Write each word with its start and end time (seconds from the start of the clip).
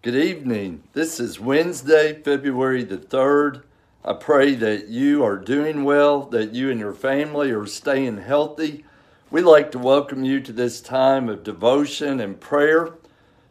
Good 0.00 0.14
evening. 0.14 0.84
This 0.92 1.18
is 1.18 1.40
Wednesday, 1.40 2.22
February 2.22 2.84
the 2.84 2.98
3rd. 2.98 3.64
I 4.04 4.12
pray 4.12 4.54
that 4.54 4.86
you 4.86 5.24
are 5.24 5.36
doing 5.36 5.82
well, 5.82 6.20
that 6.26 6.54
you 6.54 6.70
and 6.70 6.78
your 6.78 6.92
family 6.92 7.50
are 7.50 7.66
staying 7.66 8.18
healthy. 8.18 8.84
We'd 9.28 9.42
like 9.42 9.72
to 9.72 9.78
welcome 9.80 10.22
you 10.22 10.38
to 10.38 10.52
this 10.52 10.80
time 10.80 11.28
of 11.28 11.42
devotion 11.42 12.20
and 12.20 12.38
prayer 12.38 12.92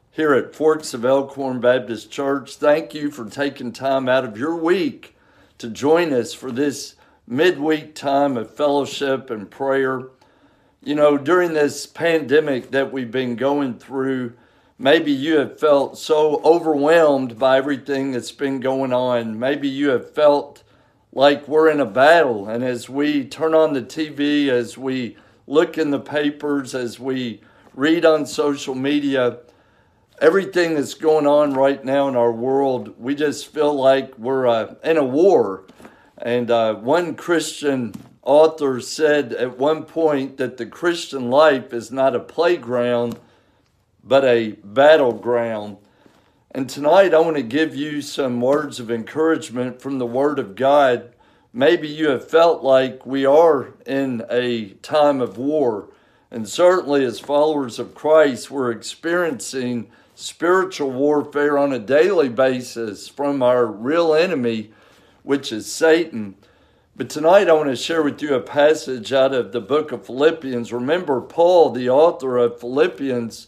here 0.09 0.33
at 0.33 0.55
Forks 0.55 0.93
of 0.93 1.03
Elkhorn 1.03 1.59
Baptist 1.59 2.11
Church. 2.11 2.55
Thank 2.55 2.93
you 2.93 3.11
for 3.11 3.29
taking 3.29 3.73
time 3.73 4.07
out 4.07 4.23
of 4.23 4.37
your 4.37 4.55
week 4.55 5.17
to 5.57 5.69
join 5.69 6.13
us 6.13 6.33
for 6.33 6.49
this 6.49 6.95
midweek 7.27 7.93
time 7.93 8.37
of 8.37 8.55
fellowship 8.55 9.29
and 9.29 9.51
prayer. 9.51 10.03
You 10.81 10.95
know, 10.95 11.17
during 11.17 11.51
this 11.51 11.85
pandemic 11.85 12.71
that 12.71 12.93
we've 12.93 13.11
been 13.11 13.35
going 13.35 13.77
through, 13.77 14.31
maybe 14.79 15.11
you 15.11 15.37
have 15.37 15.59
felt 15.59 15.97
so 15.97 16.41
overwhelmed 16.43 17.37
by 17.37 17.57
everything 17.57 18.11
that's 18.11 18.31
been 18.31 18.59
going 18.59 18.93
on. 18.93 19.39
Maybe 19.39 19.67
you 19.67 19.89
have 19.89 20.13
felt 20.13 20.63
like 21.11 21.47
we're 21.47 21.69
in 21.69 21.79
a 21.79 21.85
battle. 21.85 22.47
And 22.47 22.63
as 22.63 22.89
we 22.89 23.25
turn 23.25 23.53
on 23.53 23.73
the 23.73 23.81
TV, 23.81 24.49
as 24.49 24.77
we 24.77 25.17
look 25.47 25.77
in 25.77 25.91
the 25.91 25.99
papers, 25.99 26.75
as 26.75 26.99
we 26.99 27.41
read 27.73 28.05
on 28.05 28.25
social 28.25 28.75
media, 28.75 29.39
everything 30.19 30.75
that's 30.75 30.93
going 30.93 31.27
on 31.27 31.53
right 31.53 31.83
now 31.83 32.07
in 32.07 32.15
our 32.15 32.31
world, 32.31 32.95
we 32.99 33.15
just 33.15 33.51
feel 33.53 33.73
like 33.73 34.17
we're 34.17 34.47
uh, 34.47 34.75
in 34.83 34.97
a 34.97 35.03
war. 35.03 35.65
And 36.17 36.49
uh, 36.49 36.75
one 36.75 37.15
Christian 37.15 37.93
author 38.23 38.81
said 38.81 39.33
at 39.33 39.57
one 39.57 39.83
point 39.83 40.37
that 40.37 40.57
the 40.57 40.65
Christian 40.65 41.29
life 41.29 41.73
is 41.73 41.91
not 41.91 42.15
a 42.15 42.19
playground, 42.19 43.19
but 44.07 44.23
a 44.23 44.51
battleground. 44.63 45.77
And 46.51 46.69
tonight 46.69 47.13
I 47.13 47.19
want 47.19 47.35
to 47.35 47.43
give 47.43 47.75
you 47.75 48.01
some 48.01 48.39
words 48.39 48.79
of 48.79 48.89
encouragement 48.89 49.81
from 49.81 49.99
the 49.99 50.05
Word 50.05 50.39
of 50.39 50.55
God. 50.55 51.13
Maybe 51.51 51.87
you 51.87 52.09
have 52.09 52.29
felt 52.29 52.63
like 52.63 53.05
we 53.05 53.25
are 53.25 53.73
in 53.85 54.23
a 54.29 54.69
time 54.81 55.19
of 55.19 55.37
war. 55.37 55.89
And 56.31 56.47
certainly, 56.47 57.03
as 57.03 57.19
followers 57.19 57.79
of 57.79 57.95
Christ, 57.95 58.49
we're 58.49 58.71
experiencing 58.71 59.89
spiritual 60.15 60.91
warfare 60.91 61.57
on 61.57 61.73
a 61.73 61.79
daily 61.79 62.29
basis 62.29 63.07
from 63.07 63.43
our 63.43 63.65
real 63.65 64.13
enemy, 64.13 64.71
which 65.23 65.51
is 65.51 65.71
Satan. 65.71 66.35
But 66.95 67.09
tonight 67.09 67.49
I 67.49 67.53
want 67.53 67.69
to 67.69 67.75
share 67.75 68.01
with 68.01 68.21
you 68.21 68.33
a 68.33 68.41
passage 68.41 69.13
out 69.13 69.33
of 69.33 69.51
the 69.51 69.61
book 69.61 69.91
of 69.91 70.05
Philippians. 70.05 70.73
Remember, 70.73 71.21
Paul, 71.21 71.69
the 71.69 71.89
author 71.89 72.37
of 72.37 72.59
Philippians, 72.59 73.47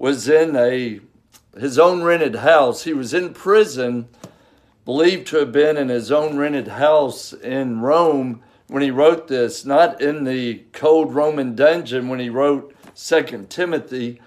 was 0.00 0.28
in 0.30 0.56
a 0.56 0.98
his 1.58 1.78
own 1.78 2.02
rented 2.02 2.36
house. 2.36 2.84
He 2.84 2.94
was 2.94 3.12
in 3.12 3.34
prison, 3.34 4.08
believed 4.84 5.26
to 5.28 5.36
have 5.38 5.52
been 5.52 5.76
in 5.76 5.90
his 5.90 6.10
own 6.10 6.38
rented 6.38 6.68
house 6.68 7.32
in 7.32 7.80
Rome 7.80 8.42
when 8.66 8.82
he 8.82 8.90
wrote 8.90 9.28
this, 9.28 9.64
not 9.64 10.00
in 10.00 10.24
the 10.24 10.64
cold 10.72 11.14
Roman 11.14 11.54
dungeon 11.54 12.08
when 12.08 12.18
he 12.18 12.30
wrote 12.30 12.74
Second 12.94 13.50
Timothy. 13.50 14.20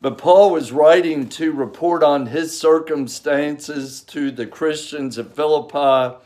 But 0.00 0.18
Paul 0.18 0.50
was 0.50 0.72
writing 0.72 1.28
to 1.30 1.52
report 1.52 2.02
on 2.02 2.26
his 2.26 2.58
circumstances 2.58 4.00
to 4.02 4.30
the 4.30 4.46
Christians 4.46 5.18
at 5.18 5.36
Philippi. 5.36 6.16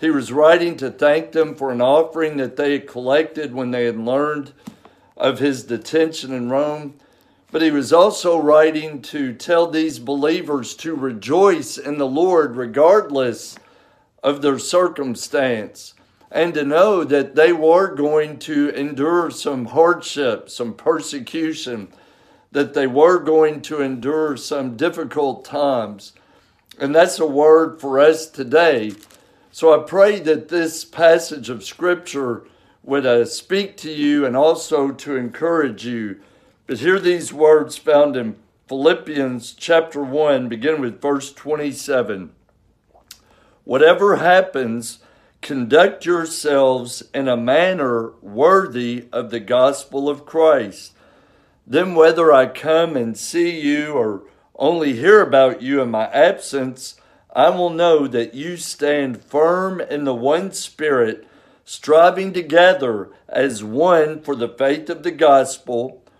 He 0.00 0.10
was 0.10 0.32
writing 0.32 0.76
to 0.76 0.90
thank 0.90 1.32
them 1.32 1.56
for 1.56 1.72
an 1.72 1.80
offering 1.80 2.36
that 2.36 2.56
they 2.56 2.72
had 2.72 2.86
collected 2.86 3.54
when 3.54 3.72
they 3.72 3.86
had 3.86 3.98
learned 3.98 4.52
of 5.16 5.40
his 5.40 5.64
detention 5.64 6.32
in 6.32 6.48
Rome. 6.48 6.94
But 7.50 7.62
he 7.62 7.70
was 7.70 7.92
also 7.92 8.40
writing 8.40 9.02
to 9.02 9.32
tell 9.32 9.66
these 9.66 9.98
believers 9.98 10.74
to 10.76 10.94
rejoice 10.94 11.78
in 11.78 11.98
the 11.98 12.06
Lord 12.06 12.56
regardless 12.56 13.58
of 14.22 14.40
their 14.40 14.58
circumstance 14.58 15.94
and 16.30 16.54
to 16.54 16.64
know 16.64 17.02
that 17.02 17.34
they 17.34 17.52
were 17.52 17.92
going 17.94 18.38
to 18.38 18.68
endure 18.68 19.30
some 19.30 19.66
hardship, 19.66 20.48
some 20.48 20.74
persecution, 20.74 21.88
that 22.52 22.74
they 22.74 22.86
were 22.86 23.18
going 23.18 23.60
to 23.62 23.82
endure 23.82 24.36
some 24.36 24.76
difficult 24.76 25.44
times. 25.44 26.12
And 26.78 26.94
that's 26.94 27.18
a 27.18 27.26
word 27.26 27.80
for 27.80 27.98
us 27.98 28.28
today. 28.28 28.92
So 29.50 29.74
I 29.74 29.84
pray 29.84 30.20
that 30.20 30.48
this 30.48 30.84
passage 30.84 31.50
of 31.50 31.64
Scripture 31.64 32.44
would 32.84 33.04
uh, 33.04 33.24
speak 33.24 33.76
to 33.78 33.90
you 33.90 34.24
and 34.24 34.36
also 34.36 34.92
to 34.92 35.16
encourage 35.16 35.84
you 35.84 36.20
but 36.70 36.78
hear 36.78 37.00
these 37.00 37.32
words 37.32 37.76
found 37.76 38.16
in 38.16 38.36
Philippians 38.68 39.54
chapter 39.54 40.04
1, 40.04 40.48
begin 40.48 40.80
with 40.80 41.02
verse 41.02 41.32
27. 41.32 42.30
Whatever 43.64 44.18
happens, 44.18 45.00
conduct 45.42 46.06
yourselves 46.06 47.02
in 47.12 47.26
a 47.26 47.36
manner 47.36 48.12
worthy 48.22 49.06
of 49.10 49.32
the 49.32 49.40
gospel 49.40 50.08
of 50.08 50.24
Christ. 50.24 50.92
Then, 51.66 51.96
whether 51.96 52.32
I 52.32 52.46
come 52.46 52.96
and 52.96 53.18
see 53.18 53.60
you 53.60 53.94
or 53.94 54.22
only 54.54 54.92
hear 54.92 55.20
about 55.20 55.62
you 55.62 55.82
in 55.82 55.90
my 55.90 56.06
absence, 56.12 56.94
I 57.34 57.50
will 57.50 57.70
know 57.70 58.06
that 58.06 58.34
you 58.34 58.56
stand 58.56 59.24
firm 59.24 59.80
in 59.80 60.04
the 60.04 60.14
one 60.14 60.52
Spirit, 60.52 61.26
striving 61.64 62.32
together 62.32 63.10
as 63.28 63.64
one 63.64 64.22
for 64.22 64.36
the 64.36 64.48
faith 64.48 64.88
of 64.88 65.02
the 65.02 65.10
gospel 65.10 66.04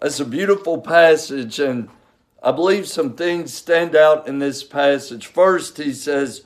That's 0.00 0.20
a 0.20 0.24
beautiful 0.24 0.80
passage, 0.80 1.58
and 1.58 1.88
I 2.40 2.52
believe 2.52 2.86
some 2.86 3.16
things 3.16 3.52
stand 3.52 3.96
out 3.96 4.28
in 4.28 4.38
this 4.38 4.62
passage. 4.62 5.26
First, 5.26 5.76
he 5.78 5.92
says, 5.92 6.44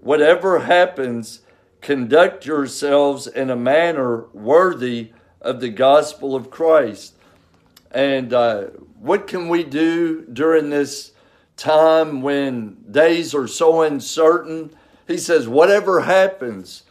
Whatever 0.00 0.60
happens, 0.60 1.40
conduct 1.82 2.46
yourselves 2.46 3.26
in 3.26 3.50
a 3.50 3.56
manner 3.56 4.24
worthy 4.32 5.12
of 5.42 5.60
the 5.60 5.68
gospel 5.68 6.34
of 6.34 6.50
Christ. 6.50 7.14
And 7.90 8.32
uh, 8.32 8.62
what 8.98 9.26
can 9.26 9.50
we 9.50 9.64
do 9.64 10.24
during 10.24 10.70
this 10.70 11.12
time 11.58 12.22
when 12.22 12.78
days 12.90 13.34
are 13.34 13.46
so 13.46 13.82
uncertain? 13.82 14.70
He 15.06 15.18
says, 15.18 15.46
Whatever 15.46 16.00
happens, 16.00 16.84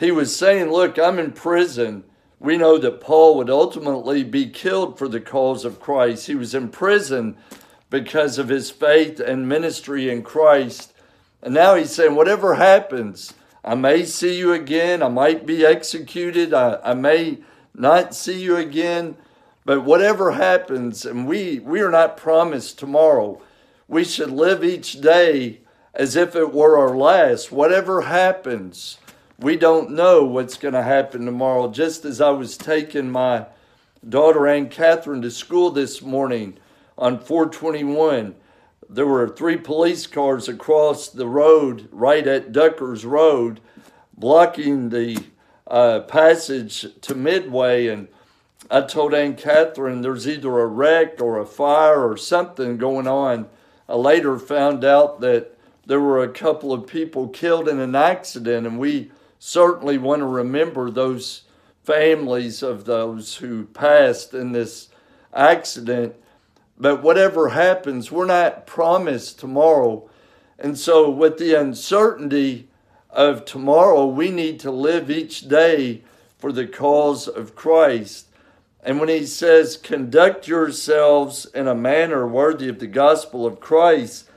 he 0.00 0.10
was 0.10 0.34
saying, 0.34 0.70
Look, 0.70 0.98
I'm 0.98 1.18
in 1.18 1.32
prison 1.32 2.04
we 2.42 2.56
know 2.56 2.76
that 2.76 3.00
Paul 3.00 3.36
would 3.36 3.48
ultimately 3.48 4.24
be 4.24 4.46
killed 4.46 4.98
for 4.98 5.06
the 5.06 5.20
cause 5.20 5.64
of 5.64 5.80
Christ. 5.80 6.26
He 6.26 6.34
was 6.34 6.54
in 6.54 6.70
prison 6.70 7.36
because 7.88 8.36
of 8.36 8.48
his 8.48 8.70
faith 8.70 9.20
and 9.20 9.48
ministry 9.48 10.10
in 10.10 10.22
Christ. 10.22 10.92
And 11.40 11.54
now 11.54 11.76
he's 11.76 11.94
saying, 11.94 12.16
whatever 12.16 12.54
happens, 12.54 13.32
I 13.64 13.76
may 13.76 14.04
see 14.04 14.36
you 14.36 14.52
again. 14.52 15.04
I 15.04 15.08
might 15.08 15.46
be 15.46 15.64
executed. 15.64 16.52
I, 16.52 16.80
I 16.82 16.94
may 16.94 17.38
not 17.74 18.12
see 18.12 18.42
you 18.42 18.56
again. 18.56 19.16
But 19.64 19.84
whatever 19.84 20.32
happens, 20.32 21.06
and 21.06 21.28
we, 21.28 21.60
we 21.60 21.80
are 21.80 21.90
not 21.90 22.16
promised 22.16 22.76
tomorrow, 22.76 23.40
we 23.86 24.02
should 24.02 24.30
live 24.30 24.64
each 24.64 25.00
day 25.00 25.60
as 25.94 26.16
if 26.16 26.34
it 26.34 26.52
were 26.52 26.76
our 26.76 26.96
last. 26.96 27.52
Whatever 27.52 28.02
happens, 28.02 28.98
we 29.42 29.56
don't 29.56 29.90
know 29.90 30.24
what's 30.24 30.56
going 30.56 30.74
to 30.74 30.84
happen 30.84 31.26
tomorrow. 31.26 31.68
Just 31.68 32.04
as 32.04 32.20
I 32.20 32.30
was 32.30 32.56
taking 32.56 33.10
my 33.10 33.46
daughter 34.08 34.46
Ann 34.46 34.68
Catherine 34.68 35.20
to 35.22 35.32
school 35.32 35.70
this 35.70 36.00
morning 36.00 36.58
on 36.96 37.18
421, 37.18 38.36
there 38.88 39.06
were 39.06 39.28
three 39.28 39.56
police 39.56 40.06
cars 40.06 40.48
across 40.48 41.08
the 41.08 41.26
road 41.26 41.88
right 41.90 42.24
at 42.24 42.52
Duckers 42.52 43.04
Road 43.04 43.60
blocking 44.16 44.90
the 44.90 45.18
uh, 45.66 46.00
passage 46.00 46.86
to 47.00 47.14
Midway. 47.16 47.88
And 47.88 48.06
I 48.70 48.82
told 48.82 49.12
Ann 49.12 49.34
Catherine 49.34 50.02
there's 50.02 50.28
either 50.28 50.60
a 50.60 50.66
wreck 50.66 51.20
or 51.20 51.40
a 51.40 51.46
fire 51.46 52.08
or 52.08 52.16
something 52.16 52.76
going 52.76 53.08
on. 53.08 53.48
I 53.88 53.96
later 53.96 54.38
found 54.38 54.84
out 54.84 55.20
that 55.20 55.58
there 55.84 56.00
were 56.00 56.22
a 56.22 56.28
couple 56.28 56.72
of 56.72 56.86
people 56.86 57.26
killed 57.28 57.68
in 57.68 57.80
an 57.80 57.96
accident, 57.96 58.68
and 58.68 58.78
we 58.78 59.10
certainly 59.44 59.98
want 59.98 60.20
to 60.20 60.26
remember 60.26 60.88
those 60.88 61.42
families 61.82 62.62
of 62.62 62.84
those 62.84 63.34
who 63.38 63.64
passed 63.64 64.32
in 64.34 64.52
this 64.52 64.88
accident. 65.34 66.14
but 66.78 67.02
whatever 67.02 67.48
happens, 67.48 68.12
we're 68.12 68.24
not 68.24 68.68
promised 68.68 69.40
tomorrow. 69.40 70.08
And 70.60 70.78
so, 70.78 71.10
with 71.10 71.38
the 71.38 71.54
uncertainty 71.54 72.68
of 73.10 73.44
tomorrow, 73.44 74.06
we 74.06 74.30
need 74.30 74.60
to 74.60 74.70
live 74.70 75.10
each 75.10 75.48
day 75.48 76.02
for 76.38 76.52
the 76.52 76.68
cause 76.68 77.26
of 77.26 77.56
Christ. 77.56 78.28
And 78.80 79.00
when 79.00 79.08
he 79.08 79.26
says, 79.26 79.76
conduct 79.76 80.46
yourselves 80.46 81.46
in 81.46 81.66
a 81.66 81.74
manner 81.74 82.28
worthy 82.28 82.68
of 82.68 82.78
the 82.78 82.86
gospel 82.86 83.44
of 83.44 83.58
Christ, 83.58 84.28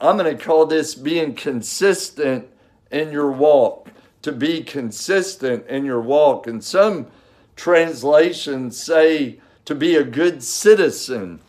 I'm 0.00 0.16
going 0.16 0.36
to 0.36 0.44
call 0.44 0.66
this 0.66 0.96
being 0.96 1.36
consistent 1.36 2.48
in 2.90 3.12
your 3.12 3.30
walk, 3.30 3.88
to 4.22 4.32
be 4.32 4.62
consistent 4.62 5.66
in 5.66 5.84
your 5.84 6.00
walk. 6.00 6.46
And 6.46 6.62
some 6.62 7.06
translations 7.56 8.80
say 8.82 9.40
to 9.64 9.74
be 9.74 9.96
a 9.96 10.04
good 10.04 10.42
citizen. 10.42 11.40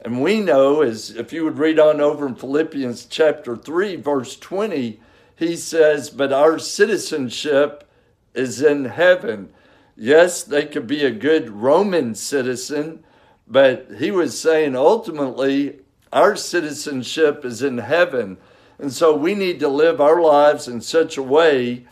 And 0.00 0.22
we 0.22 0.40
know, 0.40 0.82
as 0.82 1.10
if 1.10 1.32
you 1.32 1.44
would 1.44 1.58
read 1.58 1.78
on 1.78 2.00
over 2.00 2.26
in 2.26 2.34
Philippians 2.34 3.06
chapter 3.06 3.56
3, 3.56 3.96
verse 3.96 4.36
20, 4.36 5.00
he 5.36 5.56
says, 5.56 6.10
But 6.10 6.32
our 6.32 6.58
citizenship 6.58 7.88
is 8.34 8.62
in 8.62 8.86
heaven. 8.86 9.50
Yes, 9.96 10.42
they 10.42 10.66
could 10.66 10.86
be 10.86 11.04
a 11.04 11.10
good 11.10 11.50
Roman 11.50 12.14
citizen, 12.14 13.04
but 13.46 13.86
he 13.98 14.10
was 14.10 14.38
saying 14.38 14.74
ultimately 14.74 15.80
our 16.12 16.34
citizenship 16.34 17.44
is 17.44 17.62
in 17.62 17.78
heaven. 17.78 18.38
And 18.78 18.92
so 18.92 19.14
we 19.14 19.34
need 19.34 19.60
to 19.60 19.68
live 19.68 20.00
our 20.00 20.20
lives 20.20 20.66
in 20.66 20.80
such 20.80 21.16
a 21.16 21.22
way 21.22 21.86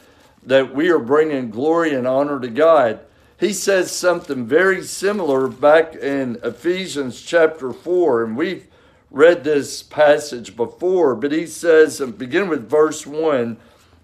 that 0.51 0.75
we 0.75 0.89
are 0.89 0.99
bringing 0.99 1.49
glory 1.49 1.95
and 1.95 2.09
honor 2.09 2.41
to 2.41 2.49
God. 2.49 2.99
He 3.39 3.53
says 3.53 3.93
something 3.93 4.47
very 4.47 4.83
similar 4.83 5.47
back 5.47 5.95
in 5.95 6.41
Ephesians 6.43 7.23
chapter 7.23 7.73
4, 7.73 8.25
and 8.25 8.37
we've 8.37 8.67
read 9.13 9.45
this 9.45 9.85
passage 9.85 10.57
before, 10.57 11.15
but 11.15 11.31
he 11.31 11.47
says, 11.47 12.01
and 12.01 12.19
begin 12.19 12.49
with 12.49 12.69
verse 12.69 13.07
1 13.07 13.59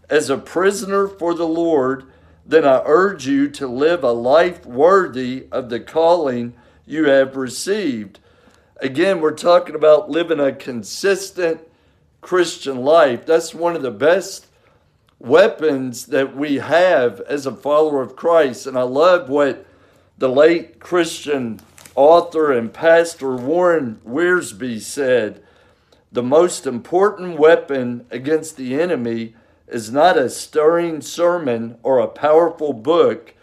As 0.09 0.31
a 0.31 0.39
prisoner 0.39 1.09
for 1.09 1.35
the 1.35 1.49
Lord, 1.49 2.05
then 2.47 2.65
I 2.65 2.81
urge 2.85 3.27
you 3.27 3.49
to 3.49 3.67
live 3.67 4.05
a 4.05 4.13
life 4.13 4.65
worthy 4.65 5.49
of 5.51 5.69
the 5.69 5.81
calling 5.81 6.55
you 6.87 7.07
have 7.07 7.35
received. 7.35 8.21
Again, 8.77 9.21
we're 9.21 9.33
talking 9.33 9.75
about 9.75 10.11
living 10.11 10.39
a 10.39 10.53
consistent 10.53 11.61
Christian 12.21 12.85
life. 12.85 13.27
That's 13.27 13.53
one 13.53 13.75
of 13.75 13.83
the 13.83 13.91
best 13.91 14.46
weapons 15.27 16.07
that 16.07 16.37
we 16.37 16.57
have 16.57 17.21
as 17.21 17.47
a 17.47 17.55
follower 17.55 18.01
of 18.01 18.17
Christ. 18.17 18.67
And 18.67 18.79
I 18.79 18.83
love 18.83 19.29
what 19.29 19.67
the 20.19 20.29
late 20.29 20.79
Christian 20.79 21.61
author 21.95 22.53
and 22.53 22.73
pastor 22.73 23.35
Warren 23.35 24.01
Wiersbe 24.07 24.81
said. 24.81 25.43
The 26.13 26.23
most 26.23 26.67
important 26.67 27.39
weapon 27.39 28.07
against 28.11 28.57
the 28.57 28.81
enemy 28.81 29.35
is 29.67 29.91
not 29.91 30.17
a 30.17 30.31
stirring 30.31 31.01
sermon 31.01 31.79
or 31.83 31.99
a 31.99 32.07
powerful 32.07 32.73
book, 32.73 33.35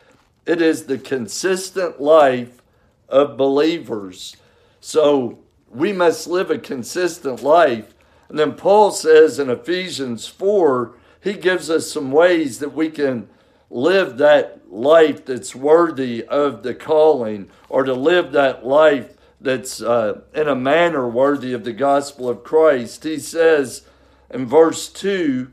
it 0.46 0.62
is 0.62 0.86
the 0.86 0.98
consistent 0.98 2.02
life 2.02 2.62
of 3.10 3.38
believers. 3.38 4.36
So 4.80 5.40
we 5.70 5.94
must 5.94 6.28
live 6.28 6.52
a 6.52 6.58
consistent 6.58 7.44
life. 7.44 7.94
And 8.30 8.38
then 8.38 8.54
Paul 8.54 8.92
says 8.92 9.40
in 9.40 9.50
Ephesians 9.50 10.28
4, 10.28 10.96
he 11.24 11.34
gives 11.34 11.70
us 11.70 11.90
some 11.90 12.12
ways 12.12 12.60
that 12.60 12.74
we 12.74 12.90
can 12.90 13.30
live 13.70 14.18
that 14.18 14.60
life 14.70 15.24
that's 15.24 15.56
worthy 15.56 16.24
of 16.26 16.64
the 16.64 16.76
calling 16.76 17.50
or 17.70 17.84
to 17.84 17.94
live 17.94 18.34
that 18.34 18.66
life 18.66 19.16
that's 19.40 19.82
uh, 19.82 20.22
in 20.36 20.50
a 20.50 20.56
manner 20.56 21.08
worthy 21.08 21.54
of 21.54 21.64
the 21.64 21.72
gospel 21.72 22.28
of 22.28 22.44
Christ. 22.44 23.06
He 23.06 23.20
says 23.20 23.84
in 24.30 24.46
verse 24.46 24.90
2 24.90 25.50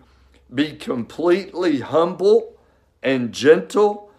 be 0.52 0.72
completely 0.72 1.80
humble 1.80 2.58
and 3.00 3.32
gentle, 3.32 4.10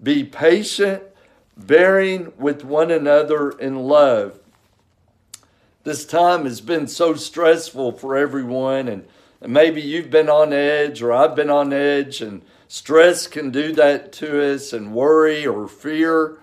be 0.00 0.22
patient, 0.22 1.02
bearing 1.56 2.32
with 2.38 2.64
one 2.64 2.92
another 2.92 3.50
in 3.50 3.80
love. 3.80 4.38
This 5.82 6.04
time 6.04 6.44
has 6.44 6.60
been 6.60 6.86
so 6.86 7.14
stressful 7.14 7.92
for 7.92 8.16
everyone, 8.16 8.86
and, 8.86 9.06
maybe 9.46 9.80
you've 9.80 10.10
been 10.10 10.28
on 10.28 10.52
edge, 10.52 11.02
or 11.02 11.12
I've 11.12 11.34
been 11.34 11.50
on 11.50 11.72
edge, 11.72 12.20
and 12.20 12.42
stress 12.68 13.26
can 13.26 13.50
do 13.50 13.72
that 13.72 14.12
to 14.12 14.52
us, 14.52 14.72
and 14.72 14.92
worry 14.92 15.46
or 15.46 15.68
fear. 15.68 16.38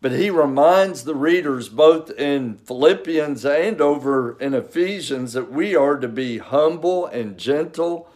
But 0.00 0.12
he 0.12 0.28
reminds 0.28 1.04
the 1.04 1.14
readers, 1.14 1.68
both 1.68 2.10
in 2.10 2.56
Philippians 2.58 3.44
and 3.46 3.80
over 3.80 4.38
in 4.38 4.52
Ephesians, 4.52 5.32
that 5.32 5.50
we 5.50 5.74
are 5.74 5.96
to 5.96 6.08
be 6.08 6.38
humble 6.38 7.06
and 7.06 7.38
gentle 7.38 8.08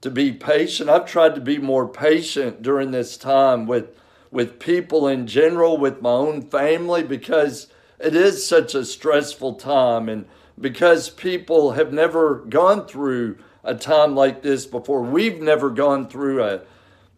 to 0.00 0.10
be 0.10 0.32
patient. 0.32 0.88
I've 0.88 1.06
tried 1.06 1.34
to 1.34 1.40
be 1.40 1.58
more 1.58 1.88
patient 1.88 2.62
during 2.62 2.90
this 2.90 3.16
time 3.16 3.66
with 3.66 3.90
with 4.30 4.58
people 4.58 5.06
in 5.06 5.26
general, 5.26 5.78
with 5.78 6.02
my 6.02 6.10
own 6.10 6.42
family, 6.42 7.02
because 7.02 7.68
it 7.98 8.14
is 8.14 8.46
such 8.46 8.74
a 8.74 8.84
stressful 8.84 9.54
time 9.54 10.08
and 10.08 10.26
because 10.60 11.10
people 11.10 11.72
have 11.72 11.92
never 11.92 12.36
gone 12.36 12.86
through 12.86 13.38
a 13.62 13.74
time 13.74 14.14
like 14.14 14.42
this 14.42 14.64
before. 14.66 15.02
We've 15.02 15.40
never 15.40 15.70
gone 15.70 16.08
through 16.08 16.42
a 16.42 16.62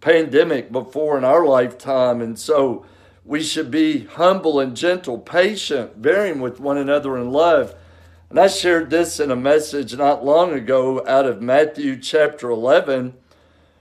pandemic 0.01 0.73
before 0.73 1.19
in 1.19 1.25
our 1.25 1.47
lifetime. 1.47 2.21
And 2.21 2.39
so 2.39 2.87
we 3.25 3.43
should 3.43 3.71
be 3.71 4.05
humble 4.05 4.59
and 4.59 4.77
gentle, 4.77 5.19
patient, 5.19 6.01
bearing 6.01 6.41
with 6.41 6.61
one 6.61 6.79
another 6.79 7.17
in 7.19 7.31
love. 7.31 7.75
And 8.31 8.39
I 8.39 8.49
shared 8.49 8.91
this 8.91 9.21
in 9.21 9.31
a 9.31 9.37
message 9.37 9.97
not 9.97 10.25
long 10.25 10.53
ago 10.53 11.07
out 11.07 11.27
of 11.27 11.43
Matthew 11.43 11.99
chapter 11.99 12.51
11 12.51 13.15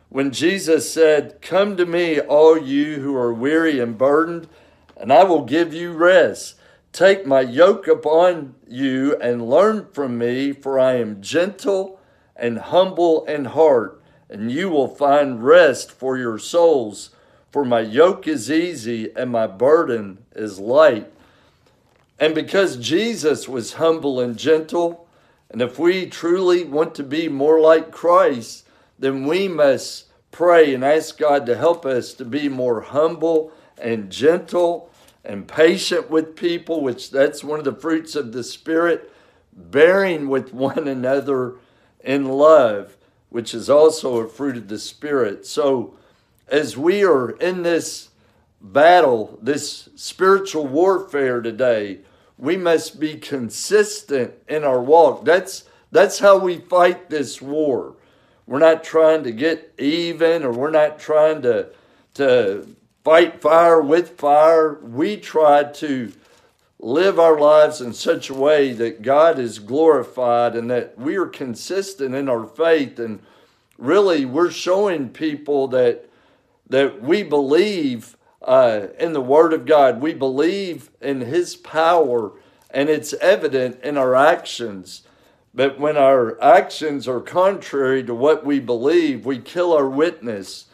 when 0.09 0.31
Jesus 0.31 0.91
said, 0.91 1.41
Come 1.41 1.75
to 1.77 1.85
me, 1.85 2.19
all 2.19 2.57
you 2.57 2.95
who 2.95 3.15
are 3.15 3.33
weary 3.33 3.79
and 3.79 3.97
burdened, 3.97 4.47
and 4.95 5.11
I 5.11 5.23
will 5.23 5.43
give 5.43 5.73
you 5.73 5.91
rest. 5.91 6.55
Take 6.91 7.25
my 7.25 7.41
yoke 7.41 7.87
upon 7.87 8.55
you 8.67 9.15
and 9.17 9.49
learn 9.49 9.87
from 9.93 10.17
me, 10.17 10.51
for 10.51 10.79
I 10.79 10.93
am 10.95 11.21
gentle 11.21 11.99
and 12.35 12.57
humble 12.57 13.25
in 13.25 13.45
heart, 13.45 14.01
and 14.29 14.51
you 14.51 14.69
will 14.69 14.87
find 14.87 15.43
rest 15.43 15.91
for 15.91 16.17
your 16.17 16.37
souls. 16.37 17.11
For 17.51 17.63
my 17.63 17.79
yoke 17.81 18.27
is 18.27 18.51
easy 18.51 19.11
and 19.15 19.31
my 19.31 19.47
burden 19.47 20.19
is 20.35 20.59
light. 20.59 21.11
And 22.19 22.33
because 22.33 22.77
Jesus 22.77 23.47
was 23.47 23.73
humble 23.73 24.19
and 24.19 24.37
gentle, 24.37 25.07
and 25.49 25.61
if 25.61 25.79
we 25.79 26.07
truly 26.07 26.63
want 26.63 26.95
to 26.95 27.03
be 27.03 27.29
more 27.29 27.59
like 27.59 27.91
Christ, 27.91 28.67
then 28.99 29.25
we 29.25 29.47
must 29.47 30.05
pray 30.31 30.73
and 30.73 30.83
ask 30.83 31.17
God 31.17 31.45
to 31.45 31.55
help 31.55 31.85
us 31.85 32.13
to 32.15 32.25
be 32.25 32.49
more 32.49 32.81
humble 32.81 33.51
and 33.77 34.11
gentle 34.11 34.91
and 35.27 35.45
patient 35.45 36.09
with 36.09 36.37
people, 36.37 36.81
which 36.81 37.11
that's 37.11 37.43
one 37.43 37.59
of 37.59 37.65
the 37.65 37.75
fruits 37.75 38.15
of 38.15 38.31
the 38.31 38.43
Spirit, 38.43 39.11
bearing 39.53 40.29
with 40.29 40.53
one 40.53 40.87
another 40.87 41.55
in 41.99 42.29
love, 42.29 42.95
which 43.29 43.53
is 43.53 43.69
also 43.69 44.17
a 44.17 44.29
fruit 44.29 44.55
of 44.55 44.69
the 44.69 44.79
Spirit. 44.79 45.45
So, 45.45 45.95
as 46.47 46.77
we 46.77 47.03
are 47.03 47.31
in 47.31 47.63
this 47.63 48.09
battle, 48.61 49.37
this 49.41 49.89
spiritual 49.95 50.65
warfare 50.65 51.41
today, 51.41 51.99
we 52.37 52.55
must 52.55 52.97
be 52.97 53.15
consistent 53.15 54.33
in 54.47 54.63
our 54.63 54.81
walk. 54.81 55.25
That's 55.25 55.65
that's 55.91 56.19
how 56.19 56.37
we 56.37 56.57
fight 56.57 57.09
this 57.09 57.41
war. 57.41 57.95
We're 58.45 58.59
not 58.59 58.81
trying 58.81 59.23
to 59.23 59.31
get 59.33 59.73
even 59.77 60.43
or 60.43 60.53
we're 60.53 60.71
not 60.71 60.99
trying 60.99 61.41
to 61.41 61.67
to 62.13 62.77
fight 63.07 63.39
fire 63.41 63.79
with 63.79 64.19
fire. 64.19 64.73
We 64.83 65.15
try 65.15 65.63
to 65.63 66.11
live 66.77 67.17
our 67.17 67.39
lives 67.39 67.79
in 67.79 67.93
such 67.93 68.29
a 68.29 68.33
way 68.33 68.73
that 68.73 69.01
God 69.01 69.39
is 69.39 69.59
glorified 69.59 70.57
and 70.57 70.69
that 70.71 70.99
we 70.99 71.15
are 71.15 71.25
consistent 71.25 72.13
in 72.13 72.27
our 72.27 72.45
faith 72.45 72.99
and 72.99 73.21
really 73.77 74.25
we're 74.25 74.51
showing 74.51 75.07
people 75.07 75.69
that 75.69 76.09
that 76.69 77.01
we 77.01 77.23
believe 77.23 78.17
uh, 78.41 78.87
in 78.99 79.13
the 79.13 79.21
Word 79.21 79.53
of 79.53 79.65
God. 79.65 80.01
We 80.01 80.13
believe 80.13 80.89
in 80.99 81.21
His 81.21 81.55
power, 81.55 82.33
and 82.71 82.89
it's 82.89 83.13
evident 83.13 83.81
in 83.83 83.95
our 83.97 84.15
actions. 84.15 85.03
But 85.53 85.79
when 85.79 85.95
our 85.95 86.37
actions 86.43 87.07
are 87.07 87.21
contrary 87.21 88.03
to 88.03 88.13
what 88.13 88.45
we 88.45 88.59
believe, 88.59 89.25
we 89.25 89.39
kill 89.39 89.71
our 89.71 89.87
witness. 89.87 90.66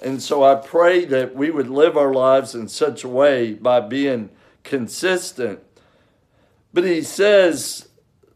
And 0.00 0.22
so 0.22 0.44
I 0.44 0.54
pray 0.54 1.04
that 1.06 1.34
we 1.34 1.50
would 1.50 1.68
live 1.68 1.96
our 1.96 2.12
lives 2.12 2.54
in 2.54 2.68
such 2.68 3.02
a 3.02 3.08
way 3.08 3.54
by 3.54 3.80
being 3.80 4.30
consistent. 4.62 5.60
But 6.72 6.84
he 6.84 7.02
says, 7.02 7.88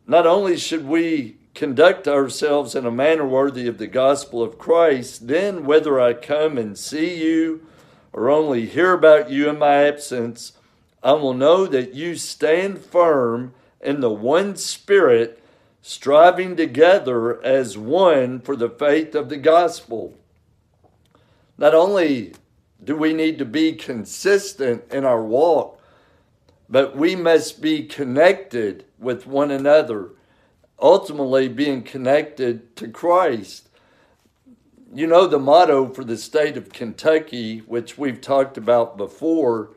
not 0.06 0.26
only 0.26 0.56
should 0.56 0.86
we 0.86 1.36
conduct 1.54 2.08
ourselves 2.08 2.74
in 2.74 2.86
a 2.86 2.90
manner 2.90 3.26
worthy 3.26 3.68
of 3.68 3.78
the 3.78 3.86
gospel 3.86 4.42
of 4.42 4.58
Christ, 4.58 5.28
then 5.28 5.64
whether 5.64 6.00
I 6.00 6.14
come 6.14 6.58
and 6.58 6.76
see 6.76 7.22
you 7.22 7.66
or 8.12 8.28
only 8.28 8.66
hear 8.66 8.92
about 8.92 9.30
you 9.30 9.48
in 9.48 9.58
my 9.58 9.84
absence, 9.84 10.52
I 11.02 11.12
will 11.12 11.34
know 11.34 11.66
that 11.66 11.94
you 11.94 12.16
stand 12.16 12.80
firm 12.80 13.54
in 13.80 14.00
the 14.00 14.10
one 14.10 14.56
Spirit, 14.56 15.42
striving 15.80 16.56
together 16.56 17.42
as 17.44 17.76
one 17.76 18.40
for 18.40 18.56
the 18.56 18.70
faith 18.70 19.14
of 19.14 19.28
the 19.28 19.36
gospel. 19.36 20.18
Not 21.62 21.76
only 21.76 22.32
do 22.82 22.96
we 22.96 23.12
need 23.12 23.38
to 23.38 23.44
be 23.44 23.74
consistent 23.74 24.82
in 24.90 25.04
our 25.04 25.22
walk, 25.22 25.80
but 26.68 26.96
we 26.96 27.14
must 27.14 27.62
be 27.62 27.84
connected 27.84 28.84
with 28.98 29.28
one 29.28 29.52
another, 29.52 30.08
ultimately 30.80 31.46
being 31.46 31.84
connected 31.84 32.74
to 32.74 32.88
Christ. 32.88 33.68
You 34.92 35.06
know, 35.06 35.28
the 35.28 35.38
motto 35.38 35.88
for 35.88 36.02
the 36.02 36.16
state 36.16 36.56
of 36.56 36.72
Kentucky, 36.72 37.60
which 37.60 37.96
we've 37.96 38.20
talked 38.20 38.58
about 38.58 38.96
before 38.96 39.70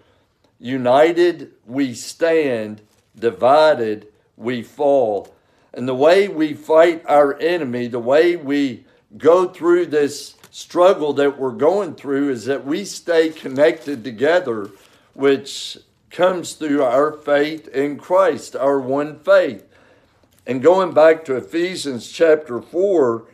united 0.58 1.52
we 1.68 1.94
stand, 1.94 2.82
divided 3.16 4.08
we 4.36 4.64
fall. 4.64 5.36
And 5.72 5.88
the 5.88 5.94
way 5.94 6.30
we 6.30 6.56
fight 6.56 7.04
our 7.06 7.40
enemy, 7.40 7.86
the 7.86 8.00
way 8.00 8.36
we 8.36 8.86
go 9.20 9.48
through 9.48 9.86
this 9.86 10.36
struggle 10.56 11.12
that 11.12 11.38
we're 11.38 11.52
going 11.52 11.94
through 11.94 12.30
is 12.30 12.46
that 12.46 12.66
we 12.66 12.86
stay 12.86 13.28
connected 13.28 14.06
together, 14.06 14.70
which 15.14 15.78
comes 16.10 16.54
through 16.54 16.82
our 16.82 17.12
faith 17.12 17.68
in 17.68 17.98
Christ, 17.98 18.56
our 18.56 18.80
one 18.80 19.20
faith. 19.20 19.68
And 20.48 20.64
going 20.64 20.94
back 20.94 21.26
to 21.26 21.36
Ephesians 21.36 22.10
chapter 22.10 22.62
4, 22.62 23.26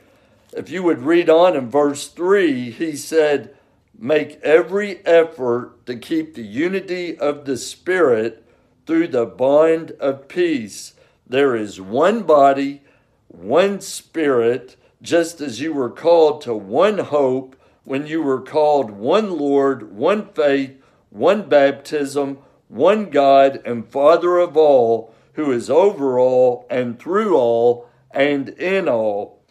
if 0.53 0.71
you 0.71 0.81
would 0.81 1.03
read 1.03 1.29
on 1.29 1.55
in 1.55 1.69
verse 1.69 2.07
3, 2.07 2.71
he 2.71 2.95
said, 2.95 3.55
Make 3.95 4.41
every 4.41 5.05
effort 5.05 5.85
to 5.85 5.97
keep 5.97 6.33
the 6.33 6.41
unity 6.41 7.15
of 7.19 7.45
the 7.45 7.57
Spirit 7.57 8.43
through 8.87 9.09
the 9.09 9.27
bond 9.27 9.91
of 9.99 10.27
peace. 10.27 10.95
There 11.27 11.55
is 11.55 11.79
one 11.79 12.23
body, 12.23 12.81
one 13.27 13.79
Spirit 13.79 14.75
just 15.01 15.41
as 15.41 15.59
you 15.59 15.73
were 15.73 15.89
called 15.89 16.41
to 16.41 16.53
one 16.53 16.99
hope 16.99 17.55
when 17.83 18.05
you 18.05 18.21
were 18.21 18.41
called 18.41 18.91
one 18.91 19.37
Lord, 19.37 19.91
one 19.91 20.27
faith, 20.33 20.81
one 21.09 21.49
baptism, 21.49 22.37
one 22.67 23.09
God 23.09 23.61
and 23.65 23.87
Father 23.87 24.37
of 24.37 24.55
all, 24.55 25.13
who 25.33 25.51
is 25.51 25.69
over 25.69 26.19
all 26.19 26.65
and 26.69 26.99
through 26.99 27.35
all 27.35 27.89
and 28.11 28.49
in 28.49 28.87
all. 28.87 29.41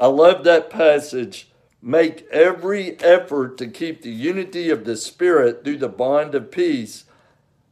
I 0.00 0.06
love 0.06 0.44
that 0.44 0.70
passage. 0.70 1.50
Make 1.80 2.26
every 2.30 2.98
effort 3.00 3.58
to 3.58 3.66
keep 3.68 4.02
the 4.02 4.10
unity 4.10 4.70
of 4.70 4.84
the 4.84 4.96
Spirit 4.96 5.62
through 5.62 5.78
the 5.78 5.88
bond 5.88 6.34
of 6.34 6.50
peace. 6.50 7.04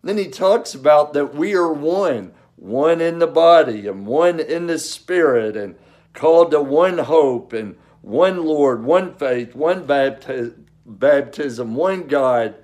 Then 0.02 0.18
he 0.18 0.28
talks 0.28 0.74
about 0.74 1.14
that 1.14 1.34
we 1.34 1.54
are 1.54 1.72
one, 1.72 2.32
one 2.56 3.00
in 3.00 3.18
the 3.18 3.26
body 3.26 3.88
and 3.88 4.06
one 4.06 4.38
in 4.38 4.66
the 4.66 4.78
Spirit, 4.78 5.56
and 5.56 5.76
called 6.14 6.50
to 6.50 6.60
one 6.60 6.98
hope 6.98 7.52
and 7.52 7.76
one 8.02 8.44
Lord, 8.44 8.84
one 8.84 9.14
faith, 9.14 9.54
one 9.54 9.86
baptism, 9.86 11.74
one 11.74 12.06
God. 12.06 12.56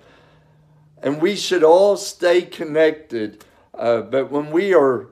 And 1.02 1.22
we 1.22 1.36
should 1.36 1.62
all 1.62 1.96
stay 1.96 2.42
connected. 2.42 3.44
Uh, 3.72 4.02
but 4.02 4.30
when 4.30 4.50
we 4.50 4.74
are, 4.74 5.10